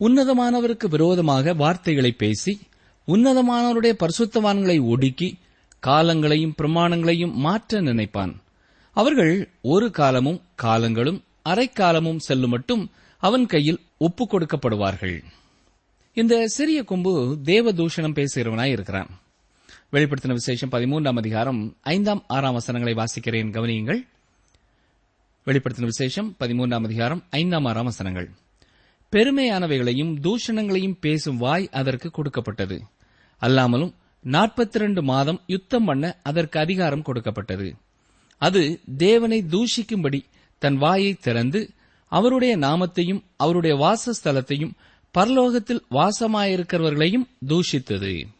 உன்னதமானவருக்கு 0.00 0.88
விரோதமாக 0.88 1.52
வார்த்தைகளை 1.52 2.12
பேசி 2.12 2.58
உன்னதமானவருடைய 3.06 3.92
பரிசுத்தவான்களை 3.98 4.82
ஒடுக்கி 4.82 5.38
காலங்களையும் 5.86 6.52
பிரமாணங்களையும் 6.62 7.32
மாற்ற 7.32 7.80
நினைப்பான். 7.80 8.40
அவர்கள் 8.90 9.50
ஒரு 9.62 9.90
காலமும் 9.90 10.40
காலங்களும் 10.54 11.24
அரைக்காலமும் 11.48 12.16
செல்லும் 12.16 12.50
மட்டும் 12.50 12.90
அவன் 13.18 13.46
கையில் 13.46 13.80
ஒப்புக் 13.98 14.34
கொடுக்கப்படுவார்கள் 14.34 15.22
இந்த 16.12 16.46
சிறிய 16.46 16.84
கொம்பு 16.84 17.38
தேவதூஷணம் 17.44 18.24
பேசுகிறவனாய் 18.24 18.70
இருக்கிறான். 18.70 19.20
வெளிப்படுத்தின 19.94 20.32
விசேஷம் 20.32 20.72
பதிமூன்றாம் 20.72 21.16
அதிகாரம் 21.16 21.76
ஐந்தாம் 21.80 22.24
ஆறாம் 22.26 22.52
வசனங்களை 22.52 23.04
வாசிக்கிறேன். 23.04 23.52
கவனியுங்கள். 23.52 24.06
வெளிப்படுத்தின 25.46 25.84
விசேஷம் 25.84 26.36
பதிமூன்றாம் 26.40 26.84
அதிகாரம் 26.84 27.24
ஐந்தாம் 27.30 27.64
ஆறாம் 27.64 27.84
வசனங்கள். 27.84 28.30
பெருமையானவைகளையும் 29.12 30.16
தூஷணங்களையும் 30.22 30.96
பேசும் 31.00 31.36
வாய் 31.36 31.68
அதற்கு 31.72 32.10
கொடுக்கப்பட்டது. 32.10 32.82
அல்லாமலும் 33.40 33.94
நாற்பத்தி 34.24 34.68
இரண்டு 34.72 35.02
மாதம் 35.02 35.40
யுத்தம் 35.46 35.84
பண்ண 35.84 36.16
அதற்கு 36.22 36.60
அதிகாரம் 36.60 37.02
கொடுக்கப்பட்டது. 37.02 37.74
அது 38.38 38.80
தேவனை 38.96 39.44
தூஷிக்கும்படி 39.50 40.24
தன் 40.58 40.76
வாயை 40.76 41.14
திறந்து 41.14 41.70
அவருடைய 42.08 42.58
நாமத்தையும் 42.58 43.22
அவருடைய 43.36 43.76
வாசஸ்தலத்தையும் 43.76 44.72
பரலோகத்தில் 45.18 45.80
வாசமாயிருக்கிறவர்களையும் 45.90 47.28
தூஷித்தது. 47.46 48.33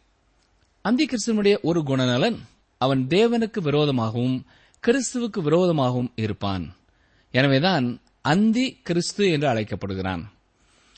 அந்தி 0.85 1.05
கிறிஸ்துவனுடைய 1.05 1.61
ஒரு 1.61 1.81
குணநலன் 1.81 2.37
அவன் 2.77 3.05
தேவனுக்கு 3.09 3.59
விரோதமாகவும் 3.59 4.45
கிறிஸ்துவுக்கு 4.87 5.41
விரோதமாகவும் 5.41 6.11
இருப்பான். 6.15 6.75
எனவேதான் 7.31 8.01
அந்தி 8.21 8.79
கிறிஸ்து 8.83 9.31
என்று 9.31 9.47
அழைக்கப்படுகிறான். 9.47 10.31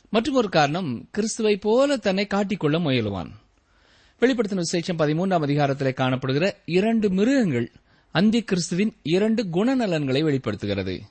மற்றும் 0.10 0.36
ஒரு 0.36 0.50
காரணம் 0.50 1.08
கிறிஸ்துவை 1.12 1.58
போல 1.58 1.98
தன்னை 1.98 2.28
காட்டிக்கொள்ள 2.30 2.80
முயலுவான். 2.80 3.30
வெளிப்படுத்தின 4.20 4.56
விசேஷம் 4.56 5.00
பதிமூன்றாம் 5.00 5.46
அதிகாரத்திலே 5.46 5.92
காணப்படுகிற 5.92 6.52
இரண்டு 6.66 7.10
மிருகங்கள் 7.10 7.72
அந்தி 8.12 8.44
கிறிஸ்துவின் 8.44 8.96
இரண்டு 9.04 9.44
குணநலன்களை 9.44 10.24
வெளிப்படுத்துகிறது. 10.24 11.02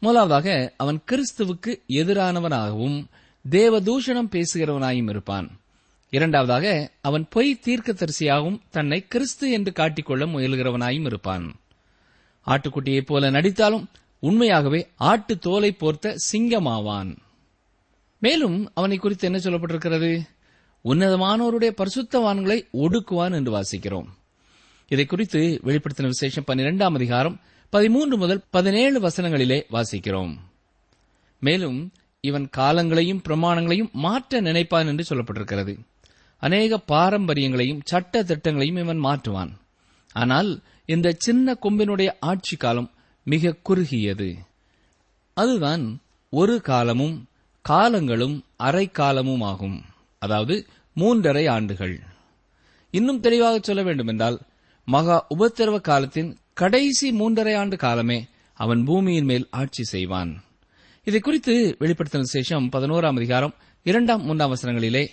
முதலாவதாக 0.00 0.72
அவன் 0.76 1.00
கிறிஸ்துவுக்கு 1.10 1.82
எதிரானவனாகவும் 1.88 3.04
தேவதூஷணம் 3.50 4.30
பேசுகிறவனாயும் 4.30 5.08
இருப்பான். 5.08 5.58
இரண்டாவதாக 6.10 6.90
அவன் 7.00 7.26
பொய் 7.30 7.60
தீர்க்கதரிசியாகவும் 7.64 8.60
தன்னை 8.70 9.06
கிறிஸ்து 9.08 9.50
என்று 9.50 9.72
காட்டிக்கொள்ள 9.72 10.26
முயல்கிறவனாயும் 10.26 11.04
இருப்பான். 11.04 11.54
ஆட்டுக்குட்டியைப் 12.46 13.06
போல 13.06 13.30
நடித்தாலும் 13.30 13.86
உண்மையாகவே 14.18 14.88
ஆட்டு 14.96 15.38
தோலை 15.38 15.72
போர்த்த 15.72 16.16
சிங்கமாவான். 16.32 17.16
மேலும் 18.18 18.70
அவனை 18.74 18.96
குறித்து 18.96 19.26
என்ன 19.26 19.38
சொல்லப்பட்டிருக்கிறது? 19.38 20.20
உன்னதமானோருடைய 20.84 21.70
பரிசுத்தவான்களை 21.76 22.66
ஒடுக்குவான் 22.72 23.32
என்று 23.32 23.60
வாசிக்கிறோம். 23.60 24.06
இதை 24.88 25.06
குறித்து 25.06 25.60
வெளிப்படுத்தின 25.64 26.02
விசேஷம் 26.02 26.44
பன்னிரெண்டாம் 26.46 26.94
அதிகாரம் 26.94 27.40
பதிமூன்று 27.70 28.16
முதல் 28.16 28.42
பதினேழு 28.50 29.00
வசனங்களிலே 29.00 29.62
வாசிக்கிறோம். 29.72 30.36
மேலும் 31.40 31.92
இவன் 32.20 32.48
காலங்களையும் 32.56 33.22
பிரமாணங்களையும் 33.28 33.90
மாற்ற 33.92 34.40
நினைப்பான் 34.40 34.86
என்று 34.86 35.16
சொல்லப்பட்டிருக்கிறது. 35.16 35.78
அநேக 36.42 36.78
பாரம்பரியங்களையும் 36.78 37.80
சட்ட 37.84 38.22
திட்டங்களையும் 38.22 38.78
இவன் 38.78 39.04
மாற்றுவான். 39.04 39.52
ஆனால் 40.12 40.62
இந்த 40.86 41.14
சின்ன 41.18 41.56
கொம்பினுடைய 41.62 42.10
ஆட்சி 42.20 42.56
காலம் 42.56 42.90
மிக 43.24 43.52
குறுகியது. 43.62 44.36
அதுதான் 45.34 46.00
ஒரு 46.32 46.60
காலமும் 46.60 47.28
காலங்களும் 47.62 48.44
அரை 48.56 48.86
காலமும் 48.90 49.40
ஆகும் 49.40 49.82
அதாவது 50.18 50.66
மூன்றரை 50.96 51.50
ஆண்டுகள். 51.50 52.00
இன்னும் 52.90 53.20
தெளிவாக 53.20 53.58
சொல்ல 53.62 53.82
வேண்டுமென்றால் 53.82 54.38
மகா 54.84 55.26
உபத்திரவ 55.38 55.80
காலத்தின் 55.80 56.38
கடைசி 56.54 57.10
மூன்றரை 57.20 57.56
ஆண்டு 57.56 57.76
காலமே 57.76 58.26
அவன் 58.54 58.84
பூமியின் 58.84 59.24
மேல் 59.24 59.46
ஆட்சி 59.50 59.82
செய்வான். 59.82 60.44
இதை 61.04 61.20
குறித்து 61.20 61.76
வெளிப்படுத்தின 61.80 62.24
சேஷம் 62.32 62.66
பதினோராம் 62.72 63.16
அதிகாரம் 63.16 63.54
இரண்டாம் 63.82 64.22
மூன்றாம் 64.22 64.54
வசனங்களிலே 64.54 65.08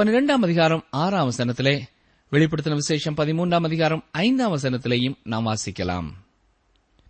பன்னிரெண்டாம் 0.00 0.42
அதிகாரம் 0.42 0.84
ஆறாம் 0.90 1.30
வசனத்திலே 1.30 1.80
வெளிப்படுத்தின 2.30 2.74
விசேஷம் 2.74 3.14
பதிமூன்றாம் 3.14 3.64
அதிகாரம் 3.64 4.04
ஐந்தாம் 4.10 4.56
வசனத்திலேயும் 4.56 5.14
நாம் 5.22 5.46
வாசிக்கலாம். 5.46 6.08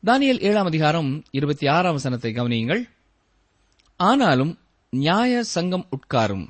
தானியல் 0.06 0.40
ஏழாம் 0.40 0.66
அதிகாரம் 0.66 1.22
இருபத்தி 1.30 1.66
ஆறாம் 1.66 1.92
வசனத்தை 1.92 2.32
கவனியுங்கள். 2.32 2.82
ஆனாலும் 3.96 4.58
நியாய 4.90 5.42
சங்கம் 5.42 5.88
உட்காரும். 5.90 6.48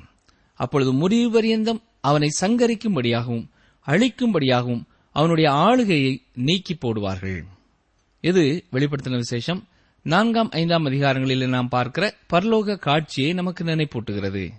அப்பொழுது 0.53 0.93
முடிவு 0.93 1.31
பரியந்தம் 1.31 1.81
அவனை 2.01 2.29
சங்கரிக்கும்படியாகவும் 2.41 3.47
அழிக்கும்படியாகவும் 3.87 4.83
அவனுடைய 5.11 5.51
ஆளுகையை 5.51 6.23
நீக்கி 6.33 6.77
போடுவார்கள். 6.81 7.43
இது 8.21 8.65
வெளிப்படுத்தின 8.71 9.15
விசேஷம் 9.15 9.67
நான்காம் 10.01 10.49
ஐந்தாம் 10.49 10.85
அதிகாரங்களில் 10.85 11.47
நாம் 11.47 11.69
பார்க்கிற 11.69 12.15
பரலோக 12.33 12.79
காட்சியை 12.79 13.33
நமக்கு 13.33 13.63
நினைப்பூட்டுகிறது. 13.63 14.49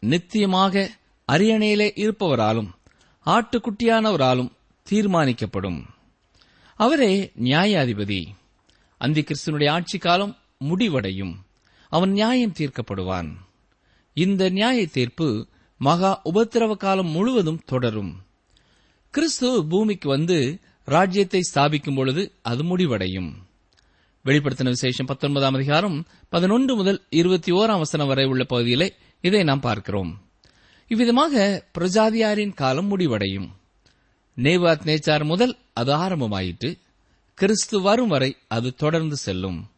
நித்தியமாக 0.00 0.90
அரியணையிலே 1.32 1.88
இருப்பவராலும் 1.94 2.68
ஆட்டுக்குட்டியானவராலும் 3.26 4.50
தீர்மானிக்கப்படும். 4.90 5.84
அவரே 6.76 7.32
நியாயாதிபதி. 7.42 8.26
அந்தி 8.98 9.22
கிறிஸ்துனுடைய 9.22 9.70
ஆட்சி 9.70 9.98
காலம் 9.98 10.36
முடிவடையும். 10.58 11.44
அவன் 11.88 12.10
நியாயம் 12.10 12.52
தீர்க்கப்படுவான். 12.52 13.32
இந்த 14.12 14.48
நியாய 14.48 14.86
தீர்ப்பு 14.86 15.46
மகா 15.76 16.22
உபத்திரவ 16.34 16.76
காலம் 16.76 17.06
முழுவதும் 17.06 17.62
தொடரும். 17.66 18.22
கிறிஸ்து 19.10 19.66
பூமிக்கு 19.66 20.08
வந்து 20.08 20.58
ராஜ்யத்தை 20.84 21.40
ஸ்தாபிக்கும் 21.54 21.94
பொழுது 21.94 22.32
அது 22.42 22.64
முடிவடையும். 22.64 23.46
வெளிப்படுத்தின 24.24 24.64
விசேஷம் 24.64 25.06
பத்தொன்பதாம் 25.06 25.54
அதிகாரம் 25.54 26.06
பதினொன்று 26.28 26.76
முதல் 26.76 27.02
இருபத்தி 27.10 27.52
ஓராம் 27.52 27.78
வசனம் 27.78 28.06
வரை 28.06 28.24
உள்ள 28.24 28.44
பகுதியிலே 28.44 28.94
இதை 29.20 29.42
நாம் 29.42 29.60
பார்க்கிறோம். 29.60 30.23
இவ்விதமாக 30.88 31.64
பிரஜாதியாரின் 31.78 32.54
காலம் 32.54 32.86
முடிவடையும். 32.86 33.52
நேவாத் 34.36 34.84
நேச்சார் 34.84 35.24
முதல் 35.24 35.56
அது 35.72 35.92
ஆரம்பமாயிற்று. 35.92 36.78
கிறிஸ்து 37.34 37.80
வரும் 37.80 38.08
வரை 38.08 38.36
அது 38.48 38.74
தொடர்ந்து 38.74 39.16
செல்லும். 39.16 39.70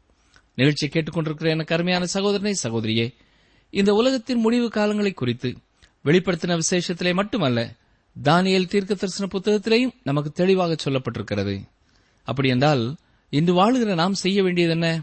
நிகழ்ச்சி 0.54 0.86
கேட்டுக்கொண்டிருக்கிற 0.86 1.48
எனக்கு 1.48 1.74
அருமையான 1.74 2.06
சகோதரனை 2.06 2.54
சகோதரியே 2.62 3.14
இந்த 3.70 3.94
உலகத்தின் 3.94 4.38
முடிவு 4.38 4.68
காலங்களை 4.68 5.14
குறித்து 5.14 5.56
வெளிப்படுத்தின 6.04 6.60
விசேஷத்திலே 6.60 7.14
மட்டுமல்ல 7.14 7.72
தானியல் 8.24 8.68
தீர்க்க 8.68 8.94
தரிசன 8.94 9.28
புத்தகத்திலேயும் 9.32 9.94
நமக்கு 10.02 10.30
தெளிவாக 10.30 10.76
சொல்லப்பட்டிருக்கிறது. 10.84 11.68
அப்படி 12.24 12.48
என்றால் 12.48 12.96
இன்று 13.30 13.54
வாழுகிற 13.54 13.94
நாம் 13.94 14.14
செய்ய 14.14 14.42
வேண்டியது 14.42 14.72
என்ன 14.72 15.02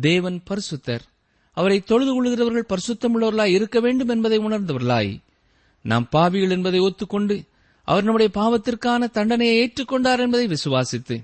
தேவன் 0.00 0.42
பரிசுத்தர். 0.50 1.00
அவரை 1.56 1.80
தொழுது 1.80 2.12
கொள்கிறவர்கள் 2.12 2.70
பரிசுத்தமுள்ளவர்களாய் 2.72 3.54
இருக்க 3.56 3.80
வேண்டும் 3.80 4.08
என்பதை 4.08 4.38
உணர்ந்தவர்களாய். 4.38 5.12
நாம் 5.84 6.08
பாவிகள் 6.08 6.50
என்பதை 6.50 6.80
ஒத்துக்கொண்டு 6.80 7.36
அவர் 7.88 8.04
நம்முடைய 8.04 8.30
பாவத்திற்கான 8.34 9.10
தண்டனையை 9.10 9.56
ஏற்றுக்கொண்டார் 9.62 10.18
என்பதை 10.18 10.46
விசுவாசித்து 10.46 11.16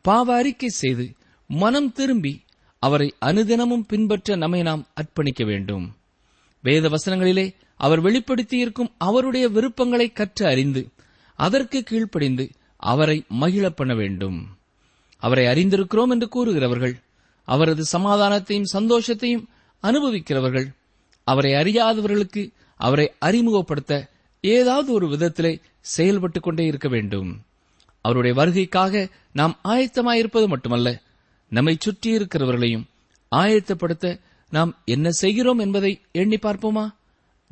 பாவ 0.00 0.34
அறிக்கை 0.34 0.68
செய்து 0.68 1.04
மனம் 1.46 1.92
திரும்பி 1.92 2.32
அவரை 2.78 3.14
அனுதினமும் 3.20 3.86
பின்பற்ற 3.86 4.36
நம்மை 4.36 4.62
நாம் 4.62 4.86
அர்ப்பணிக்க 4.94 5.44
வேண்டும். 5.44 5.96
வேத 6.62 6.88
வசனங்களிலே 6.88 7.54
அவர் 7.76 8.02
வெளிப்படுத்தியிருக்கும் 8.02 8.92
அவருடைய 8.98 9.48
விருப்பங்களை 9.48 10.12
கற்று 10.12 10.46
அறிந்து 10.46 10.82
அதற்கு 11.38 11.82
கீழ்ப்படிந்து 11.82 12.50
அவரை 12.76 13.24
மகிழ 13.28 13.70
பண்ண 13.70 13.94
வேண்டும். 13.94 14.38
அவரை 15.22 15.44
அறிந்திருக்கிறோம் 15.46 16.08
என்று 16.08 16.28
கூறுகிறவர்கள் 16.28 16.94
அவரது 17.48 17.84
சமாதானத்தையும் 17.92 18.72
சந்தோஷத்தையும் 18.72 19.44
அனுபவிக்கிறவர்கள் 19.82 20.74
அவரை 21.24 21.52
அறியாதவர்களுக்கு 21.52 22.52
அவரை 22.76 23.12
அறிமுகப்படுத்த 23.18 24.08
ஏதாவது 24.40 24.92
ஒரு 24.92 25.06
விதத்திலே 25.06 25.60
செயல்பட்டுக் 25.96 26.42
கொண்டே 26.42 26.64
இருக்க 26.64 26.88
வேண்டும். 26.88 27.42
அவருடைய 28.00 28.42
வருகைக்காக 28.42 29.10
நாம் 29.32 29.60
ஆயத்தமாயிருப்பது 29.64 30.46
மட்டுமல்ல 30.46 31.00
நம்மை 31.48 31.78
சுற்றியிருக்கிறவர்களையும் 31.84 32.84
ஆயத்தப்படுத்த 33.36 34.20
நாம் 34.50 34.78
என்ன 34.84 35.10
செய்கிறோம் 35.10 35.58
என்பதை 35.58 36.00
எண்ணி 36.12 36.36
பார்ப்போமா? 36.36 36.94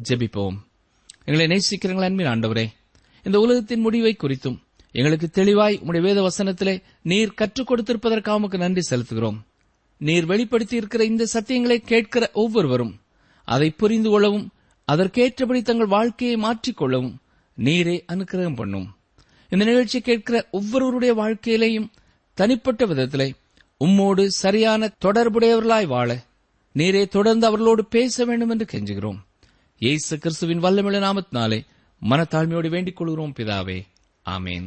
ஜெபிப்போம். 0.09 0.57
எங்களை 1.25 1.47
நேசிக்கிறீங்களா 1.47 2.03
அன்பின் 2.03 2.27
ஆண்டவரே 2.27 2.67
இந்த 3.23 3.41
உலகத்தின் 3.41 3.81
முடிவை 3.81 4.17
குறித்தும் 4.23 4.59
எங்களுக்கு 4.93 5.29
தெளிவாய் 5.29 5.81
உம்முடைய 5.83 6.01
வேத 6.01 6.23
வசனத்திலே 6.23 6.83
நீர் 7.03 7.35
கற்றுக் 7.35 7.71
கொடுத்திருப்பதற்காக 7.71 8.57
நன்றி 8.57 8.97
செலுத்துகிறோம். 8.97 9.39
நீர் 10.01 10.27
வெளிப்படுத்தி 10.27 10.77
இருக்கிற 10.77 11.05
இந்த 11.05 11.25
சத்தியங்களை 11.33 11.77
கேட்கிற 11.77 12.31
ஒவ்வொருவரும் 12.33 12.93
அதை 13.45 13.71
புரிந்து 13.71 14.11
கொள்ளவும் 14.11 14.47
அதற்கேற்றபடி 14.93 15.63
தங்கள் 15.63 15.87
வாழ்க்கையை 15.87 16.37
மாற்றிக்கொள்ளவும் 16.37 17.17
நீரே 17.59 17.97
அனுக்கிரகம் 18.13 18.55
பண்ணும். 18.55 18.87
இந்த 19.49 19.65
நிகழ்ச்சி 19.65 20.01
கேட்கிற 20.01 20.49
ஒவ்வொருவருடைய 20.51 21.13
வாழ்க்கையிலேயும் 21.15 21.89
தனிப்பட்ட 22.35 22.87
விதத்திலே 22.87 23.29
உம்மோடு 23.85 24.25
சரியான 24.27 24.93
தொடர்புடையவர்களாய் 25.05 25.87
வாழ 25.87 26.25
நீரே 26.75 27.09
தொடர்ந்து 27.09 27.47
அவர்களோடு 27.47 27.85
பேச 27.85 28.25
வேண்டும் 28.25 28.49
என்று 28.49 28.67
கெஞ்சுகிறோம். 28.73 29.21
இயேசு 29.79 30.19
கிறிஸ்துவின் 30.19 30.63
வல்லமிழ 30.63 30.99
நாமத்தினாலே 30.99 31.61
மனத்தாழ்மையோடு 32.03 32.69
வேண்டிக் 32.69 32.97
கொள்கிறோம் 32.97 33.35
பிதாவே. 33.37 33.79
ஆமேன். 34.27 34.67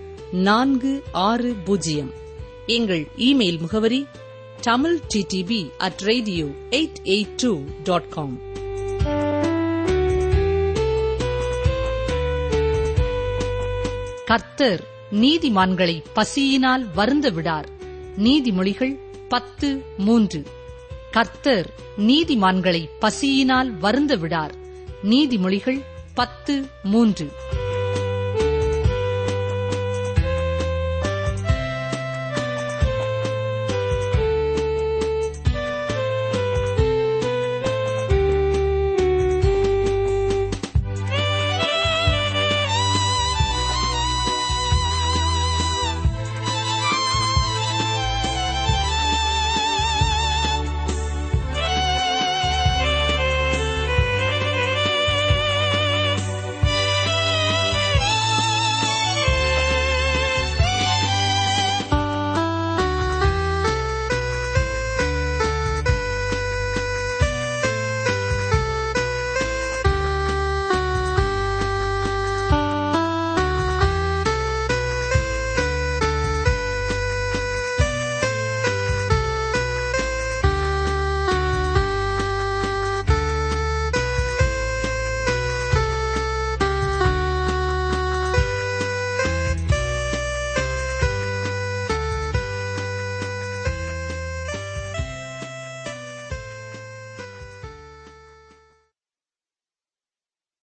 நான்கு 0.31 1.03
ஆறு 1.11 1.55
பூஜ்ஜியம். 1.63 2.13
எங்கள் 2.65 3.07
இமெயில் 3.17 3.59
முகவரி 3.59 4.05
Tamil 4.61 4.99
DDP 5.13 5.69
at 5.77 5.97
radio 5.97 6.45
eight 6.45 6.93
eight 7.03 7.29
two 7.37 7.59
dot 7.83 8.09
com 8.09 8.39
கர்த்தர் 14.25 14.87
நீதிமான்களை 15.11 16.03
பசியினால் 16.13 16.85
வருந்து 16.93 17.31
விடார். 17.31 17.65
நீதிமொழிகள் 18.17 18.99
பத்து 19.29 19.83
மூன்று. 19.97 20.43
கர்த்தர் 21.11 21.73
நீதிமான்களை 21.97 22.89
பசியினால் 22.99 23.77
வருந்து 23.77 24.17
விடார். 24.17 24.53
நீதிமொழிகள் 25.03 25.81
பத்து 26.13 26.65
மூன்று. 26.83 27.31